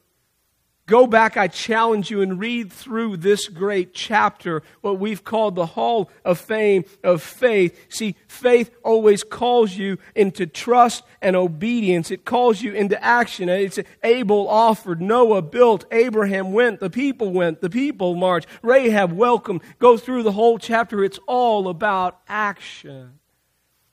Go 0.88 1.06
back, 1.06 1.36
I 1.36 1.50
challenge 1.50 2.10
you, 2.10 2.22
and 2.22 2.40
read 2.40 2.72
through 2.72 3.18
this 3.18 3.50
great 3.50 3.94
chapter, 3.94 4.64
what 4.80 4.98
we've 4.98 5.22
called 5.22 5.56
the 5.56 5.66
Hall 5.66 6.10
of 6.24 6.40
Fame 6.40 6.86
of 7.04 7.22
Faith. 7.22 7.88
See, 7.90 8.16
faith 8.30 8.72
always 8.86 9.22
calls 9.22 9.76
you 9.76 9.98
into 10.16 10.48
trust 10.48 11.04
and 11.22 11.36
obedience. 11.36 12.10
It 12.10 12.24
calls 12.24 12.62
you 12.62 12.72
into 12.72 13.02
action. 13.04 13.50
It's 13.50 13.78
Abel 14.02 14.48
offered, 14.48 15.02
Noah 15.02 15.42
built, 15.42 15.84
Abraham 15.92 16.54
went, 16.54 16.80
the 16.80 16.90
people 16.90 17.34
went, 17.34 17.60
the 17.60 17.70
people 17.70 18.16
marched, 18.16 18.48
Rahab 18.62 19.12
welcomed. 19.12 19.64
Go 19.80 19.98
through 19.98 20.24
the 20.24 20.32
whole 20.32 20.58
chapter. 20.58 21.04
It's 21.04 21.20
all 21.28 21.68
about 21.68 22.22
action. 22.30 23.20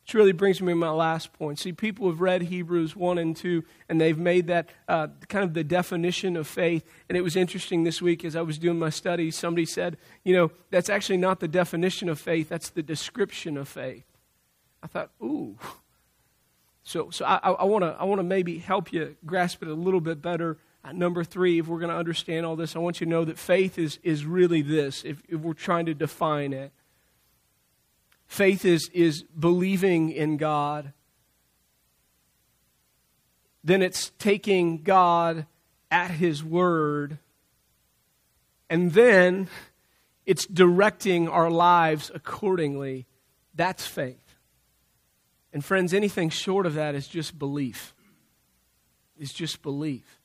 Which 0.05 0.13
really 0.13 0.33
brings 0.33 0.61
me 0.61 0.73
to 0.73 0.77
my 0.77 0.91
last 0.91 1.33
point. 1.33 1.59
See, 1.59 1.73
people 1.73 2.11
have 2.11 2.21
read 2.21 2.43
Hebrews 2.43 2.95
1 2.95 3.17
and 3.17 3.35
2, 3.35 3.65
and 3.89 3.99
they've 3.99 4.19
made 4.19 4.49
that 4.49 4.69
uh, 4.87 5.09
kind 5.29 5.43
of 5.45 5.55
the 5.55 5.65
definition 5.65 6.37
of 6.37 6.47
faith. 6.47 6.85
And 7.09 7.17
it 7.17 7.23
was 7.23 7.37
interesting 7.37 7.85
this 7.85 8.03
week 8.03 8.23
as 8.23 8.37
I 8.37 8.43
was 8.43 8.59
doing 8.59 8.79
my 8.79 8.91
study, 8.91 9.31
somebody 9.31 9.65
said, 9.65 9.97
you 10.23 10.35
know, 10.35 10.51
that's 10.71 10.91
actually 10.91 11.17
not 11.17 11.41
the 11.41 11.49
definition 11.49 12.11
of 12.11 12.21
faith, 12.21 12.51
that's 12.51 12.69
the 12.69 12.83
description 12.83 13.57
of 13.57 13.67
faith. 13.67 14.05
I 14.83 14.89
thought, 14.89 15.11
ooh. 15.23 15.57
So, 16.83 17.09
so 17.09 17.25
I, 17.25 17.39
I 17.39 17.65
want 17.65 17.83
to 17.83 17.97
I 17.99 18.05
wanna 18.05 18.25
maybe 18.25 18.59
help 18.59 18.93
you 18.93 19.17
grasp 19.25 19.63
it 19.63 19.69
a 19.69 19.75
little 19.75 20.03
bit 20.03 20.21
better. 20.21 20.59
At 20.85 20.95
number 20.95 21.25
three, 21.25 21.61
if 21.61 21.67
we're 21.67 21.79
going 21.79 21.91
to 21.91 21.97
understand 21.97 22.45
all 22.45 22.57
this, 22.57 22.77
I 22.77 22.79
want 22.79 23.01
you 23.01 23.07
to 23.07 23.11
know 23.11 23.25
that 23.25 23.39
faith 23.39 23.79
is, 23.79 23.99
is 24.03 24.27
really 24.27 24.61
this, 24.61 25.03
if, 25.03 25.23
if 25.31 25.41
we're 25.41 25.55
trying 25.55 25.87
to 25.87 25.95
define 25.95 26.53
it. 26.53 26.73
Faith 28.35 28.64
is, 28.64 28.91
is 28.93 29.23
believing 29.38 30.11
in 30.11 30.38
God. 30.38 30.93
Then 33.62 33.81
it's 33.81 34.11
taking 34.19 34.83
God 34.83 35.47
at 35.88 36.11
His 36.11 36.43
word. 36.43 37.19
And 38.69 38.93
then 38.93 39.47
it's 40.26 40.47
directing 40.47 41.29
our 41.29 41.49
lives 41.49 42.11
accordingly. 42.12 43.07
That's 43.55 43.87
faith. 43.87 44.35
And 45.53 45.64
friends, 45.64 45.95
anything 45.95 46.29
short 46.29 46.67
of 46.67 46.75
that 46.75 46.97
is 46.97 47.07
just 47.07 47.38
belief. 47.38 47.95
It's 49.17 49.33
just 49.33 49.62
belief. 49.62 50.19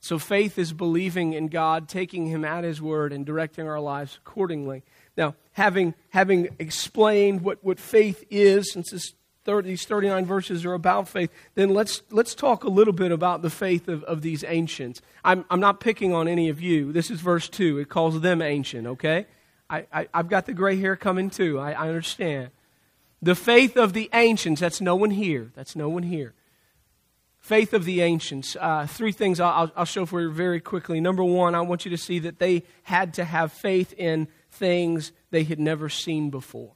So 0.00 0.18
faith 0.18 0.58
is 0.58 0.72
believing 0.72 1.32
in 1.32 1.46
God, 1.46 1.88
taking 1.88 2.26
Him 2.26 2.44
at 2.44 2.64
His 2.64 2.82
word, 2.82 3.12
and 3.12 3.24
directing 3.24 3.68
our 3.68 3.78
lives 3.78 4.18
accordingly. 4.20 4.82
Now, 5.16 5.34
having, 5.52 5.94
having 6.10 6.48
explained 6.58 7.42
what, 7.42 7.58
what 7.64 7.80
faith 7.80 8.24
is, 8.30 8.72
since 8.72 8.90
this 8.90 9.14
30, 9.44 9.68
these 9.68 9.86
39 9.86 10.26
verses 10.26 10.64
are 10.64 10.74
about 10.74 11.08
faith, 11.08 11.30
then 11.54 11.70
let's, 11.70 12.02
let's 12.10 12.34
talk 12.34 12.64
a 12.64 12.68
little 12.68 12.92
bit 12.92 13.12
about 13.12 13.42
the 13.42 13.50
faith 13.50 13.88
of, 13.88 14.02
of 14.04 14.20
these 14.20 14.44
ancients. 14.44 15.00
I'm, 15.24 15.44
I'm 15.48 15.60
not 15.60 15.80
picking 15.80 16.12
on 16.12 16.28
any 16.28 16.48
of 16.48 16.60
you. 16.60 16.92
This 16.92 17.10
is 17.10 17.20
verse 17.20 17.48
2. 17.48 17.78
It 17.78 17.88
calls 17.88 18.20
them 18.20 18.42
ancient, 18.42 18.86
okay? 18.86 19.26
I, 19.70 19.86
I, 19.92 20.06
have 20.12 20.28
got 20.28 20.46
the 20.46 20.52
gray 20.52 20.76
hair 20.76 20.96
coming 20.96 21.30
too. 21.30 21.58
I, 21.58 21.72
I 21.72 21.88
understand. 21.88 22.50
The 23.22 23.34
faith 23.34 23.76
of 23.76 23.92
the 23.92 24.10
ancients, 24.12 24.60
that's 24.60 24.80
no 24.80 24.94
one 24.94 25.10
here. 25.10 25.50
That's 25.54 25.74
no 25.74 25.88
one 25.88 26.02
here. 26.02 26.34
Faith 27.38 27.72
of 27.72 27.84
the 27.84 28.00
ancients. 28.00 28.56
Uh, 28.60 28.86
three 28.86 29.12
things 29.12 29.38
I'll, 29.40 29.70
I'll 29.76 29.84
show 29.84 30.06
for 30.06 30.20
you 30.20 30.32
very 30.32 30.60
quickly. 30.60 31.00
Number 31.00 31.24
one, 31.24 31.54
I 31.54 31.60
want 31.60 31.84
you 31.84 31.90
to 31.92 31.96
see 31.96 32.18
that 32.20 32.38
they 32.40 32.64
had 32.82 33.14
to 33.14 33.24
have 33.24 33.52
faith 33.52 33.94
in 33.96 34.28
things 34.56 35.12
they 35.30 35.44
had 35.44 35.58
never 35.58 35.88
seen 35.88 36.30
before. 36.30 36.75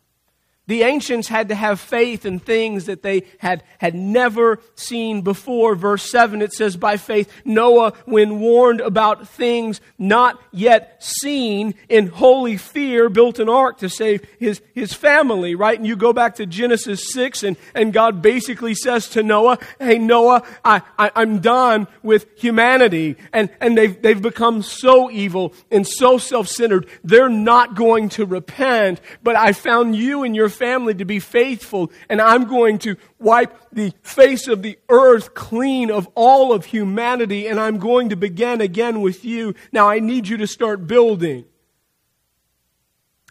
The 0.70 0.84
ancients 0.84 1.26
had 1.26 1.48
to 1.48 1.56
have 1.56 1.80
faith 1.80 2.24
in 2.24 2.38
things 2.38 2.86
that 2.86 3.02
they 3.02 3.24
had, 3.38 3.64
had 3.78 3.92
never 3.92 4.60
seen 4.76 5.22
before. 5.22 5.74
Verse 5.74 6.08
7, 6.08 6.40
it 6.42 6.52
says, 6.52 6.76
By 6.76 6.96
faith, 6.96 7.28
Noah, 7.44 7.92
when 8.04 8.38
warned 8.38 8.80
about 8.80 9.26
things 9.26 9.80
not 9.98 10.40
yet 10.52 11.02
seen, 11.02 11.74
in 11.88 12.06
holy 12.06 12.56
fear, 12.56 13.08
built 13.08 13.40
an 13.40 13.48
ark 13.48 13.78
to 13.78 13.88
save 13.88 14.24
his, 14.38 14.62
his 14.72 14.92
family, 14.92 15.56
right? 15.56 15.76
And 15.76 15.84
you 15.84 15.96
go 15.96 16.12
back 16.12 16.36
to 16.36 16.46
Genesis 16.46 17.12
6, 17.14 17.42
and, 17.42 17.56
and 17.74 17.92
God 17.92 18.22
basically 18.22 18.76
says 18.76 19.08
to 19.08 19.24
Noah, 19.24 19.58
Hey, 19.80 19.98
Noah, 19.98 20.44
I, 20.64 20.82
I, 20.96 21.10
I'm 21.16 21.40
done 21.40 21.88
with 22.04 22.26
humanity. 22.36 23.16
And, 23.32 23.50
and 23.60 23.76
they've, 23.76 24.00
they've 24.00 24.22
become 24.22 24.62
so 24.62 25.10
evil 25.10 25.52
and 25.68 25.84
so 25.84 26.18
self 26.18 26.46
centered, 26.46 26.86
they're 27.02 27.28
not 27.28 27.74
going 27.74 28.08
to 28.10 28.24
repent. 28.24 29.00
But 29.24 29.34
I 29.34 29.52
found 29.52 29.96
you 29.96 30.22
and 30.22 30.36
your 30.36 30.48
family 30.60 30.94
to 30.94 31.06
be 31.06 31.20
faithful, 31.20 31.90
and 32.10 32.20
I'm 32.20 32.44
going 32.44 32.78
to 32.80 32.96
wipe 33.18 33.52
the 33.72 33.94
face 34.02 34.46
of 34.46 34.62
the 34.62 34.78
earth 34.90 35.32
clean 35.34 35.90
of 35.90 36.06
all 36.14 36.52
of 36.52 36.66
humanity, 36.66 37.46
and 37.48 37.58
I'm 37.58 37.78
going 37.78 38.10
to 38.10 38.16
begin 38.16 38.60
again 38.60 39.00
with 39.00 39.24
you. 39.24 39.54
Now 39.72 39.88
I 39.88 40.00
need 40.00 40.28
you 40.28 40.36
to 40.36 40.46
start 40.46 40.86
building. 40.86 41.46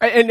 And 0.01 0.29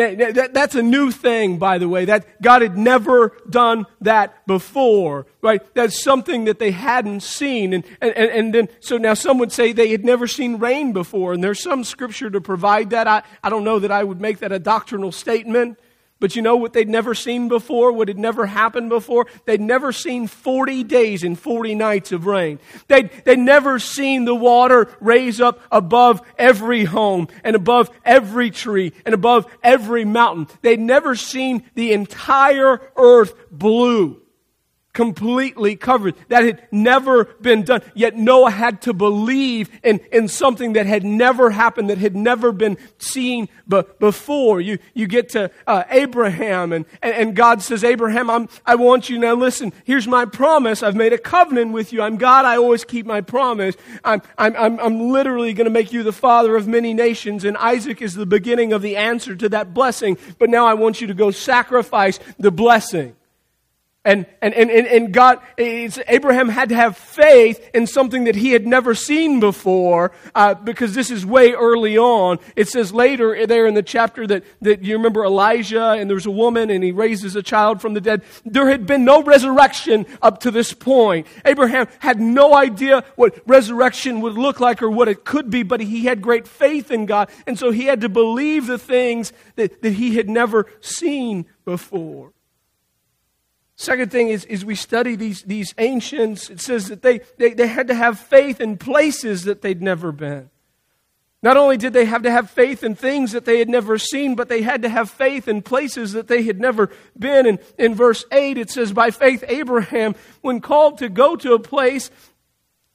that's 0.54 0.74
a 0.74 0.82
new 0.82 1.10
thing, 1.10 1.58
by 1.58 1.76
the 1.76 1.90
way, 1.90 2.06
that 2.06 2.40
God 2.40 2.62
had 2.62 2.78
never 2.78 3.36
done 3.50 3.84
that 4.00 4.46
before, 4.46 5.26
right? 5.42 5.60
That's 5.74 6.02
something 6.02 6.46
that 6.46 6.58
they 6.58 6.70
hadn't 6.70 7.20
seen. 7.20 7.74
And, 7.74 7.84
and, 8.00 8.14
and 8.14 8.54
then, 8.54 8.68
so 8.80 8.96
now 8.96 9.12
some 9.12 9.36
would 9.38 9.52
say 9.52 9.72
they 9.72 9.90
had 9.90 10.06
never 10.06 10.26
seen 10.26 10.56
rain 10.56 10.94
before, 10.94 11.34
and 11.34 11.44
there's 11.44 11.62
some 11.62 11.84
scripture 11.84 12.30
to 12.30 12.40
provide 12.40 12.90
that. 12.90 13.06
I, 13.06 13.22
I 13.42 13.50
don't 13.50 13.64
know 13.64 13.78
that 13.78 13.92
I 13.92 14.02
would 14.02 14.22
make 14.22 14.38
that 14.38 14.52
a 14.52 14.58
doctrinal 14.58 15.12
statement. 15.12 15.78
But 16.20 16.34
you 16.34 16.42
know 16.42 16.56
what 16.56 16.72
they'd 16.72 16.88
never 16.88 17.14
seen 17.14 17.48
before? 17.48 17.92
What 17.92 18.08
had 18.08 18.18
never 18.18 18.46
happened 18.46 18.88
before? 18.88 19.26
They'd 19.44 19.60
never 19.60 19.92
seen 19.92 20.26
40 20.26 20.82
days 20.84 21.22
and 21.22 21.38
40 21.38 21.76
nights 21.76 22.10
of 22.10 22.26
rain. 22.26 22.58
They'd, 22.88 23.10
they'd 23.24 23.38
never 23.38 23.78
seen 23.78 24.24
the 24.24 24.34
water 24.34 24.88
raise 25.00 25.40
up 25.40 25.60
above 25.70 26.22
every 26.36 26.84
home 26.84 27.28
and 27.44 27.54
above 27.54 27.90
every 28.04 28.50
tree 28.50 28.92
and 29.06 29.14
above 29.14 29.46
every 29.62 30.04
mountain. 30.04 30.48
They'd 30.62 30.80
never 30.80 31.14
seen 31.14 31.62
the 31.74 31.92
entire 31.92 32.80
earth 32.96 33.34
blue 33.50 34.20
completely 34.92 35.76
covered. 35.76 36.16
That 36.28 36.44
had 36.44 36.66
never 36.72 37.26
been 37.40 37.62
done. 37.62 37.82
Yet 37.94 38.16
Noah 38.16 38.50
had 38.50 38.82
to 38.82 38.92
believe 38.92 39.70
in, 39.82 40.00
in 40.10 40.28
something 40.28 40.72
that 40.72 40.86
had 40.86 41.04
never 41.04 41.50
happened, 41.50 41.90
that 41.90 41.98
had 41.98 42.16
never 42.16 42.52
been 42.52 42.78
seen 42.98 43.48
b- 43.68 43.82
before. 44.00 44.60
You, 44.60 44.78
you 44.94 45.06
get 45.06 45.28
to 45.30 45.50
uh, 45.66 45.84
Abraham, 45.90 46.72
and, 46.72 46.84
and, 47.02 47.14
and, 47.14 47.36
God 47.36 47.62
says, 47.62 47.84
Abraham, 47.84 48.28
I'm, 48.28 48.48
I 48.66 48.74
want 48.74 49.08
you 49.08 49.18
now, 49.18 49.34
listen, 49.34 49.72
here's 49.84 50.08
my 50.08 50.24
promise. 50.24 50.82
I've 50.82 50.96
made 50.96 51.12
a 51.12 51.18
covenant 51.18 51.72
with 51.72 51.92
you. 51.92 52.02
I'm 52.02 52.16
God. 52.16 52.44
I 52.44 52.56
always 52.56 52.84
keep 52.84 53.06
my 53.06 53.20
promise. 53.20 53.76
I'm, 54.02 54.22
I'm, 54.36 54.56
I'm, 54.56 54.80
I'm 54.80 55.10
literally 55.10 55.52
going 55.52 55.66
to 55.66 55.70
make 55.70 55.92
you 55.92 56.02
the 56.02 56.12
father 56.12 56.56
of 56.56 56.66
many 56.66 56.94
nations, 56.94 57.44
and 57.44 57.56
Isaac 57.58 58.02
is 58.02 58.14
the 58.14 58.26
beginning 58.26 58.72
of 58.72 58.82
the 58.82 58.96
answer 58.96 59.36
to 59.36 59.48
that 59.50 59.74
blessing. 59.74 60.18
But 60.38 60.50
now 60.50 60.66
I 60.66 60.74
want 60.74 61.00
you 61.00 61.06
to 61.06 61.14
go 61.14 61.30
sacrifice 61.30 62.18
the 62.38 62.50
blessing. 62.50 63.14
And, 64.08 64.24
and, 64.40 64.54
and, 64.54 64.70
and 64.70 65.12
God, 65.12 65.38
Abraham 65.58 66.48
had 66.48 66.70
to 66.70 66.74
have 66.74 66.96
faith 66.96 67.68
in 67.74 67.86
something 67.86 68.24
that 68.24 68.36
he 68.36 68.52
had 68.52 68.66
never 68.66 68.94
seen 68.94 69.38
before, 69.38 70.12
uh, 70.34 70.54
because 70.54 70.94
this 70.94 71.10
is 71.10 71.26
way 71.26 71.52
early 71.52 71.98
on. 71.98 72.38
It 72.56 72.68
says 72.68 72.90
later 72.90 73.46
there 73.46 73.66
in 73.66 73.74
the 73.74 73.82
chapter 73.82 74.26
that, 74.28 74.44
that 74.62 74.82
you 74.82 74.96
remember 74.96 75.26
Elijah 75.26 75.90
and 75.90 76.08
there's 76.08 76.24
a 76.24 76.30
woman 76.30 76.70
and 76.70 76.82
he 76.82 76.90
raises 76.90 77.36
a 77.36 77.42
child 77.42 77.82
from 77.82 77.92
the 77.92 78.00
dead. 78.00 78.22
There 78.46 78.70
had 78.70 78.86
been 78.86 79.04
no 79.04 79.22
resurrection 79.22 80.06
up 80.22 80.40
to 80.40 80.50
this 80.50 80.72
point. 80.72 81.26
Abraham 81.44 81.86
had 81.98 82.18
no 82.18 82.54
idea 82.54 83.04
what 83.16 83.38
resurrection 83.46 84.22
would 84.22 84.38
look 84.38 84.58
like 84.58 84.82
or 84.82 84.90
what 84.90 85.08
it 85.08 85.26
could 85.26 85.50
be, 85.50 85.62
but 85.62 85.80
he 85.80 86.06
had 86.06 86.22
great 86.22 86.48
faith 86.48 86.90
in 86.90 87.04
God. 87.04 87.28
And 87.46 87.58
so 87.58 87.72
he 87.72 87.84
had 87.84 88.00
to 88.00 88.08
believe 88.08 88.68
the 88.68 88.78
things 88.78 89.34
that, 89.56 89.82
that 89.82 89.92
he 89.92 90.16
had 90.16 90.30
never 90.30 90.64
seen 90.80 91.44
before. 91.66 92.32
Second 93.80 94.10
thing 94.10 94.28
is, 94.28 94.44
is 94.46 94.64
we 94.64 94.74
study 94.74 95.14
these, 95.14 95.42
these 95.42 95.72
ancients. 95.78 96.50
It 96.50 96.60
says 96.60 96.88
that 96.88 97.02
they, 97.02 97.20
they, 97.38 97.54
they 97.54 97.68
had 97.68 97.86
to 97.86 97.94
have 97.94 98.18
faith 98.18 98.60
in 98.60 98.76
places 98.76 99.44
that 99.44 99.62
they'd 99.62 99.80
never 99.80 100.10
been. 100.10 100.50
Not 101.44 101.56
only 101.56 101.76
did 101.76 101.92
they 101.92 102.04
have 102.04 102.24
to 102.24 102.30
have 102.32 102.50
faith 102.50 102.82
in 102.82 102.96
things 102.96 103.30
that 103.30 103.44
they 103.44 103.60
had 103.60 103.68
never 103.68 103.96
seen, 103.96 104.34
but 104.34 104.48
they 104.48 104.62
had 104.62 104.82
to 104.82 104.88
have 104.88 105.08
faith 105.08 105.46
in 105.46 105.62
places 105.62 106.12
that 106.14 106.26
they 106.26 106.42
had 106.42 106.58
never 106.58 106.90
been. 107.16 107.46
And 107.46 107.60
in 107.78 107.94
verse 107.94 108.24
8, 108.32 108.58
it 108.58 108.68
says, 108.68 108.92
By 108.92 109.12
faith, 109.12 109.44
Abraham, 109.46 110.16
when 110.40 110.60
called 110.60 110.98
to 110.98 111.08
go 111.08 111.36
to 111.36 111.52
a 111.52 111.60
place 111.60 112.10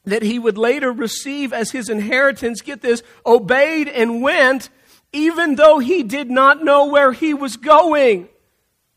that 0.03 0.21
he 0.21 0.37
would 0.37 0.57
later 0.57 0.91
receive 0.91 1.53
as 1.53 1.71
his 1.71 1.87
inheritance, 1.87 2.61
get 2.61 2.81
this, 2.81 3.03
obeyed 3.25 3.87
and 3.87 4.21
went, 4.21 4.69
even 5.13 5.55
though 5.55 5.79
he 5.79 6.03
did 6.03 6.29
not 6.29 6.61
know 6.61 6.87
where 6.87 7.13
he 7.13 7.33
was 7.33 7.55
going. 7.55 8.27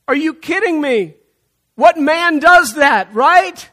Are 0.09 0.17
you 0.17 0.35
kidding 0.35 0.81
me? 0.81 1.15
What 1.77 1.99
man 1.99 2.39
does 2.39 2.75
that, 2.75 3.15
right? 3.15 3.71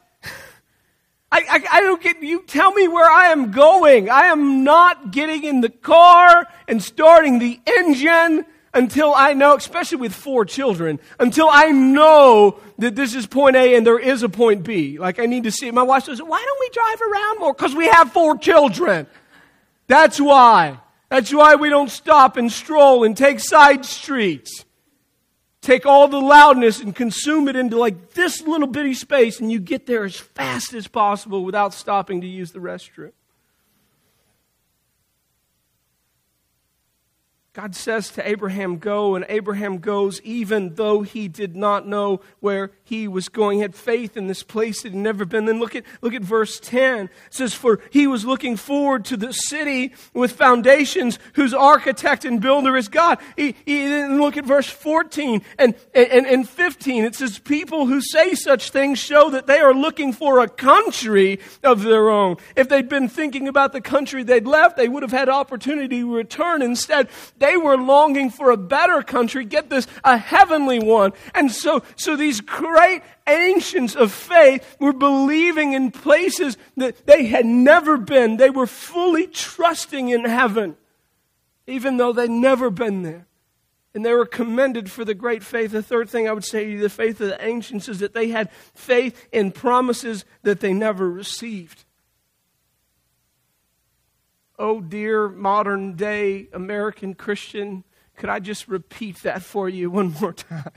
I, 1.32 1.40
I, 1.50 1.78
I, 1.78 1.82
don't 1.82 2.02
get, 2.02 2.22
you 2.22 2.44
tell 2.44 2.72
me 2.74 2.88
where 2.88 3.10
I 3.10 3.32
am 3.32 3.52
going. 3.52 4.10
I 4.10 4.26
am 4.26 4.64
not 4.64 5.12
getting 5.12 5.44
in 5.44 5.62
the 5.62 5.70
car 5.70 6.48
and 6.68 6.84
starting 6.84 7.40
the 7.40 7.60
engine 7.66 8.46
until 8.74 9.14
I 9.16 9.34
know, 9.34 9.56
especially 9.56 9.98
with 9.98 10.14
four 10.14 10.46
children, 10.46 11.00
until 11.20 11.48
I 11.50 11.72
know 11.72 12.60
that 12.78 12.96
this 12.96 13.16
is 13.16 13.26
point 13.26 13.56
A 13.56 13.76
and 13.76 13.88
there 13.88 14.00
is 14.00 14.22
a 14.22 14.30
point 14.30 14.64
B. 14.64 15.00
Like 15.00 15.18
I 15.18 15.26
need 15.26 15.46
to 15.46 15.52
see, 15.52 15.72
my 15.72 15.84
wife 15.84 16.04
says, 16.04 16.22
why 16.22 16.44
don't 16.46 16.60
we 16.60 16.70
drive 16.70 17.02
around 17.02 17.40
more? 17.40 17.54
Because 17.54 17.74
we 17.74 17.88
have 17.88 18.12
four 18.12 18.38
children. 18.38 19.08
That's 19.88 20.20
why. 20.20 20.80
That's 21.10 21.34
why 21.34 21.56
we 21.56 21.70
don't 21.70 21.90
stop 21.90 22.36
and 22.38 22.52
stroll 22.52 23.06
and 23.06 23.16
take 23.16 23.40
side 23.40 23.86
streets 23.86 24.66
take 25.64 25.86
all 25.86 26.08
the 26.08 26.20
loudness 26.20 26.80
and 26.80 26.96
consume 26.96 27.48
it 27.48 27.56
into 27.56 27.80
like 27.80 28.12
this 28.12 28.42
little 28.42 28.68
bitty 28.68 28.94
space, 28.94 29.40
and 29.40 29.52
you 29.52 29.60
get 29.60 29.88
there 29.88 30.04
as 30.04 30.18
fast 30.18 30.74
as 30.74 30.88
possible 30.88 31.44
without 31.44 31.74
stopping 31.74 32.22
to 32.22 32.28
use 32.28 32.52
the 32.52 32.60
restroom. 32.60 33.14
God 37.54 37.76
says 37.76 38.10
to 38.12 38.28
Abraham, 38.28 38.80
Go, 38.80 39.14
and 39.14 39.24
Abraham 39.30 39.78
goes, 39.78 40.20
even 40.22 40.74
though 40.74 41.04
he 41.04 41.28
did 41.28 41.56
not 41.56 41.88
know 41.88 42.22
where 42.40 42.72
he 42.84 43.08
was 43.08 43.30
going. 43.30 43.60
He 43.60 43.62
had 43.62 43.76
faith 43.76 44.18
in 44.18 44.26
this 44.26 44.42
place 44.42 44.82
that 44.82 44.92
he'd 44.92 44.98
never 44.98 45.24
been. 45.24 45.46
Then 45.46 45.60
look 45.60 45.76
at, 45.76 45.84
look 46.02 46.16
at 46.16 46.24
verse 46.24 46.60
10. 46.60 47.06
It 47.06 47.12
says, 47.30 47.54
For 47.54 47.80
he 47.92 48.08
was 48.08 48.26
looking 48.26 48.58
forward 48.58 49.06
to 49.06 49.18
the 49.18 49.32
city 49.32 49.94
with 50.16 50.32
foundations, 50.32 51.20
whose 51.36 51.54
architect 51.54 52.26
and 52.26 52.42
builder 52.42 52.76
is 52.76 52.88
God. 52.88 53.20
He, 53.38 53.56
he 53.66 53.88
then 53.88 54.20
look 54.20 54.36
at 54.36 54.46
verse 54.46 54.68
14 54.68 55.44
and, 55.60 55.76
and, 55.94 56.26
and 56.26 56.50
15. 56.50 57.04
It 57.04 57.14
says, 57.14 57.38
People 57.38 57.86
who 57.86 58.02
say 58.02 58.34
such 58.34 58.72
things 58.72 58.98
show 58.98 59.30
that 59.30 59.46
they 59.46 59.60
are 59.60 59.76
looking 59.76 60.12
for 60.12 60.40
a 60.40 60.50
country 60.50 61.40
of 61.64 61.84
their 61.84 62.10
own. 62.10 62.38
If 62.56 62.68
they'd 62.68 62.90
been 62.90 63.10
thinking 63.10 63.48
about 63.48 63.74
the 63.74 63.82
country 63.82 64.24
they'd 64.24 64.48
left, 64.48 64.76
they 64.76 64.90
would 64.90 65.04
have 65.04 65.12
had 65.12 65.30
opportunity 65.30 66.00
to 66.00 66.16
return. 66.16 66.64
Instead, 66.64 67.10
they 67.44 67.58
were 67.58 67.76
longing 67.76 68.30
for 68.30 68.52
a 68.52 68.58
better 68.58 69.02
country. 69.04 69.44
Get 69.44 69.70
this, 69.70 69.86
a 70.06 70.18
heavenly 70.18 70.80
one. 70.80 71.12
And 71.36 71.52
so, 71.52 71.84
so 71.98 72.16
these 72.16 72.40
great 72.40 73.02
ancients 73.28 73.96
of 73.96 74.14
faith 74.14 74.78
were 74.80 74.94
believing 74.94 75.74
in 75.74 75.92
places 75.92 76.56
that 76.78 77.06
they 77.06 77.26
had 77.26 77.46
never 77.46 77.98
been. 77.98 78.38
They 78.38 78.50
were 78.50 78.66
fully 78.66 79.28
trusting 79.28 80.08
in 80.08 80.24
heaven, 80.24 80.78
even 81.68 81.98
though 81.98 82.14
they'd 82.14 82.30
never 82.30 82.70
been 82.70 83.04
there. 83.04 83.28
And 83.94 84.06
they 84.06 84.14
were 84.14 84.26
commended 84.26 84.90
for 84.90 85.04
the 85.04 85.14
great 85.14 85.44
faith. 85.44 85.72
The 85.72 85.84
third 85.84 86.10
thing 86.10 86.30
I 86.30 86.32
would 86.32 86.46
say 86.46 86.64
to 86.64 86.72
you, 86.72 86.80
the 86.80 86.88
faith 86.88 87.20
of 87.20 87.28
the 87.28 87.46
ancients, 87.46 87.90
is 87.90 88.00
that 88.00 88.14
they 88.14 88.30
had 88.30 88.52
faith 88.74 89.28
in 89.34 89.52
promises 89.52 90.24
that 90.44 90.62
they 90.62 90.72
never 90.72 91.12
received 91.12 91.84
oh 94.64 94.80
dear 94.80 95.28
modern 95.28 95.94
day 95.94 96.48
American 96.54 97.14
Christian, 97.14 97.84
could 98.16 98.30
I 98.30 98.40
just 98.40 98.70
repeat 98.70 99.18
that 99.24 99.44
for 99.44 99.68
you 99.68 99.92
one 99.92 100.16
more 100.22 100.32
time? 100.32 100.72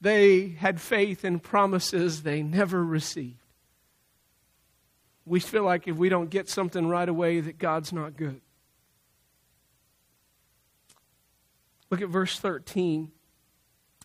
They 0.00 0.48
had 0.48 0.80
faith 0.80 1.24
in 1.24 1.38
promises 1.38 2.24
they 2.24 2.42
never 2.42 2.84
received. 2.84 3.38
We 5.24 5.38
feel 5.38 5.62
like 5.62 5.86
if 5.86 5.96
we 5.96 6.08
don't 6.08 6.28
get 6.28 6.48
something 6.48 6.88
right 6.88 7.08
away, 7.08 7.40
that 7.40 7.58
God's 7.58 7.92
not 7.92 8.16
good. 8.16 8.40
Look 11.88 12.02
at 12.02 12.08
verse 12.08 12.38
13. 12.38 13.12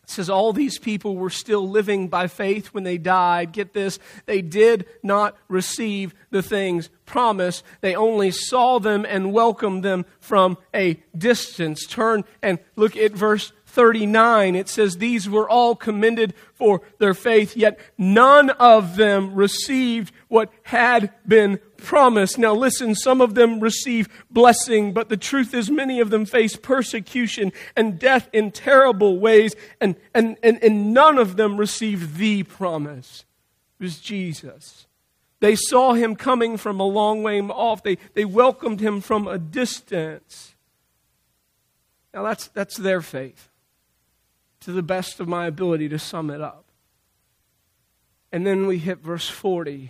It 0.09 0.13
says 0.13 0.29
all 0.31 0.53
these 0.53 0.79
people 0.79 1.15
were 1.17 1.29
still 1.29 1.69
living 1.69 2.07
by 2.07 2.25
faith 2.25 2.73
when 2.73 2.83
they 2.83 2.97
died. 2.97 3.51
Get 3.51 3.73
this, 3.73 3.99
they 4.25 4.41
did 4.41 4.87
not 5.03 5.37
receive 5.47 6.15
the 6.31 6.41
things 6.41 6.89
promised. 7.05 7.63
They 7.81 7.93
only 7.93 8.31
saw 8.31 8.79
them 8.79 9.05
and 9.07 9.31
welcomed 9.31 9.83
them 9.83 10.07
from 10.19 10.57
a 10.73 10.99
distance. 11.15 11.85
Turn 11.85 12.23
and 12.41 12.57
look 12.75 12.97
at 12.97 13.11
verse 13.11 13.51
39, 13.69 14.55
it 14.55 14.67
says, 14.67 14.97
These 14.97 15.29
were 15.29 15.49
all 15.49 15.75
commended 15.75 16.33
for 16.53 16.81
their 16.97 17.13
faith, 17.13 17.55
yet 17.55 17.79
none 17.97 18.49
of 18.51 18.95
them 18.95 19.35
received 19.35 20.13
what 20.27 20.51
had 20.63 21.11
been 21.27 21.59
promised. 21.77 22.37
Now 22.37 22.53
listen, 22.53 22.95
some 22.95 23.21
of 23.21 23.35
them 23.35 23.59
receive 23.59 24.09
blessing, 24.29 24.91
but 24.91 25.09
the 25.09 25.17
truth 25.17 25.53
is 25.53 25.69
many 25.69 25.99
of 25.99 26.09
them 26.09 26.25
face 26.25 26.55
persecution 26.55 27.53
and 27.75 27.99
death 27.99 28.27
in 28.33 28.51
terrible 28.51 29.19
ways, 29.19 29.55
and, 29.79 29.95
and, 30.13 30.37
and, 30.43 30.61
and 30.63 30.93
none 30.93 31.17
of 31.17 31.37
them 31.37 31.57
received 31.57 32.17
the 32.17 32.43
promise. 32.43 33.25
It 33.79 33.83
was 33.83 33.99
Jesus. 33.99 34.87
They 35.39 35.55
saw 35.55 35.93
him 35.93 36.15
coming 36.15 36.57
from 36.57 36.79
a 36.79 36.85
long 36.85 37.23
way 37.23 37.39
off. 37.39 37.83
They, 37.83 37.97
they 38.13 38.25
welcomed 38.25 38.81
him 38.81 38.99
from 38.99 39.27
a 39.27 39.37
distance. 39.37 40.55
Now 42.13 42.23
that's, 42.23 42.47
that's 42.47 42.75
their 42.75 43.01
faith 43.01 43.48
to 44.69 44.73
the 44.73 44.83
best 44.83 45.19
of 45.19 45.27
my 45.27 45.47
ability 45.47 45.89
to 45.89 45.97
sum 45.97 46.29
it 46.29 46.41
up. 46.41 46.65
And 48.31 48.45
then 48.45 48.67
we 48.67 48.77
hit 48.77 48.99
verse 48.99 49.27
40, 49.27 49.89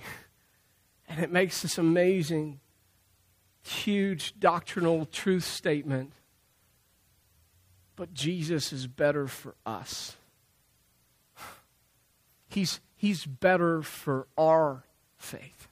and 1.10 1.22
it 1.22 1.30
makes 1.30 1.62
this 1.62 1.78
amazing, 1.78 2.62
huge 3.62 4.40
doctrinal 4.40 5.06
truth 5.06 5.44
statement. 5.44 6.14
but 7.98 8.14
Jesus 8.14 8.72
is 8.72 8.88
better 8.88 9.28
for 9.28 9.56
us. 9.66 10.16
He's, 12.48 12.80
he's 12.96 13.26
better 13.26 13.82
for 13.82 14.28
our 14.38 14.86
faith. 15.18 15.68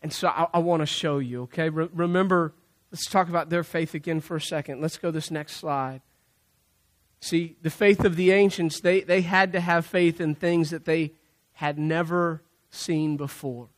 And 0.00 0.12
so 0.12 0.28
I, 0.28 0.46
I 0.54 0.58
want 0.60 0.82
to 0.82 0.86
show 0.86 1.18
you, 1.18 1.42
okay? 1.42 1.68
Re- 1.68 1.88
remember, 1.92 2.54
let's 2.92 3.10
talk 3.10 3.28
about 3.28 3.50
their 3.50 3.64
faith 3.64 3.92
again 3.92 4.20
for 4.20 4.36
a 4.36 4.40
second. 4.40 4.80
Let's 4.80 4.98
go 4.98 5.10
this 5.10 5.32
next 5.32 5.56
slide. 5.56 6.00
See, 7.20 7.56
the 7.62 7.70
faith 7.70 8.04
of 8.04 8.16
the 8.16 8.30
ancients, 8.30 8.80
they, 8.80 9.00
they 9.00 9.22
had 9.22 9.52
to 9.52 9.60
have 9.60 9.86
faith 9.86 10.20
in 10.20 10.34
things 10.34 10.70
that 10.70 10.84
they 10.84 11.12
had 11.54 11.78
never 11.78 12.42
seen 12.70 13.16
before. 13.16 13.68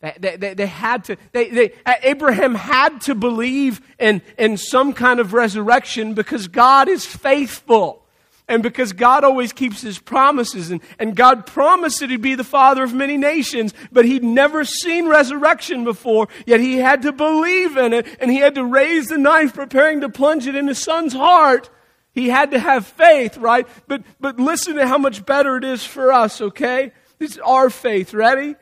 They, 0.00 0.36
they, 0.38 0.54
they, 0.54 0.66
had 0.66 1.04
to, 1.04 1.16
they, 1.32 1.50
they, 1.50 1.72
Abraham 2.02 2.54
had 2.54 3.02
to 3.02 3.14
believe 3.14 3.82
in, 3.98 4.22
in 4.38 4.56
some 4.56 4.94
kind 4.94 5.20
of 5.20 5.34
resurrection 5.34 6.14
because 6.14 6.48
God 6.48 6.88
is 6.88 7.04
faithful 7.04 8.02
and 8.48 8.62
because 8.62 8.92
God 8.92 9.24
always 9.24 9.52
keeps 9.52 9.82
his 9.82 9.98
promises. 9.98 10.70
And, 10.70 10.80
and 10.98 11.14
God 11.14 11.46
promised 11.46 12.00
that 12.00 12.10
he'd 12.10 12.22
be 12.22 12.34
the 12.34 12.44
father 12.44 12.82
of 12.82 12.94
many 12.94 13.16
nations, 13.16 13.74
but 13.92 14.04
he'd 14.06 14.24
never 14.24 14.64
seen 14.64 15.06
resurrection 15.06 15.84
before, 15.84 16.28
yet 16.46 16.60
he 16.60 16.78
had 16.78 17.02
to 17.02 17.12
believe 17.12 17.76
in 17.76 17.92
it, 17.92 18.06
and 18.20 18.30
he 18.30 18.38
had 18.38 18.56
to 18.56 18.64
raise 18.64 19.06
the 19.06 19.18
knife, 19.18 19.54
preparing 19.54 20.00
to 20.00 20.08
plunge 20.08 20.46
it 20.46 20.54
in 20.54 20.66
his 20.66 20.78
son's 20.78 21.12
heart. 21.12 21.68
He 22.12 22.28
had 22.28 22.50
to 22.50 22.58
have 22.58 22.86
faith, 22.86 23.36
right? 23.36 23.66
But, 23.86 24.02
but 24.18 24.40
listen 24.40 24.76
to 24.76 24.86
how 24.86 24.98
much 24.98 25.24
better 25.24 25.56
it 25.56 25.64
is 25.64 25.84
for 25.84 26.12
us, 26.12 26.40
okay? 26.40 26.92
This 27.18 27.32
is 27.32 27.38
our 27.38 27.70
faith. 27.70 28.12
Ready? 28.12 28.56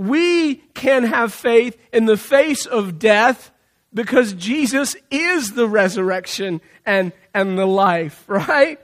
we 0.00 0.54
can 0.54 1.04
have 1.04 1.30
faith 1.30 1.76
in 1.92 2.06
the 2.06 2.16
face 2.16 2.64
of 2.64 2.98
death 2.98 3.50
because 3.92 4.32
Jesus 4.32 4.96
is 5.10 5.52
the 5.52 5.68
resurrection 5.68 6.62
and, 6.86 7.12
and 7.34 7.58
the 7.58 7.66
life, 7.66 8.24
right? 8.28 8.80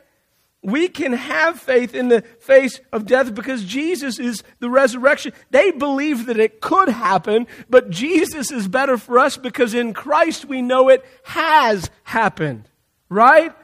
We 0.63 0.89
can 0.89 1.15
have 1.15 1.59
faith 1.59 1.95
in 1.95 2.09
the 2.09 2.21
face 2.41 2.81
of 2.93 3.07
death 3.07 3.35
because 3.35 3.65
Jesus 3.65 4.19
is 4.19 4.43
the 4.59 4.69
resurrection. 4.69 5.33
They 5.51 5.71
believe 5.71 6.27
that 6.27 6.39
it 6.39 6.61
could 6.61 6.91
happen, 6.91 7.47
but 7.71 7.89
Jesus 7.89 8.51
is 8.51 8.69
better 8.69 8.99
for 8.99 9.19
us 9.19 9.39
because 9.39 9.73
in 9.73 9.95
Christ 9.95 10.45
we 10.45 10.61
know 10.61 10.91
it 10.91 11.03
has 11.25 11.89
happened, 12.03 12.69
right? 13.09 13.55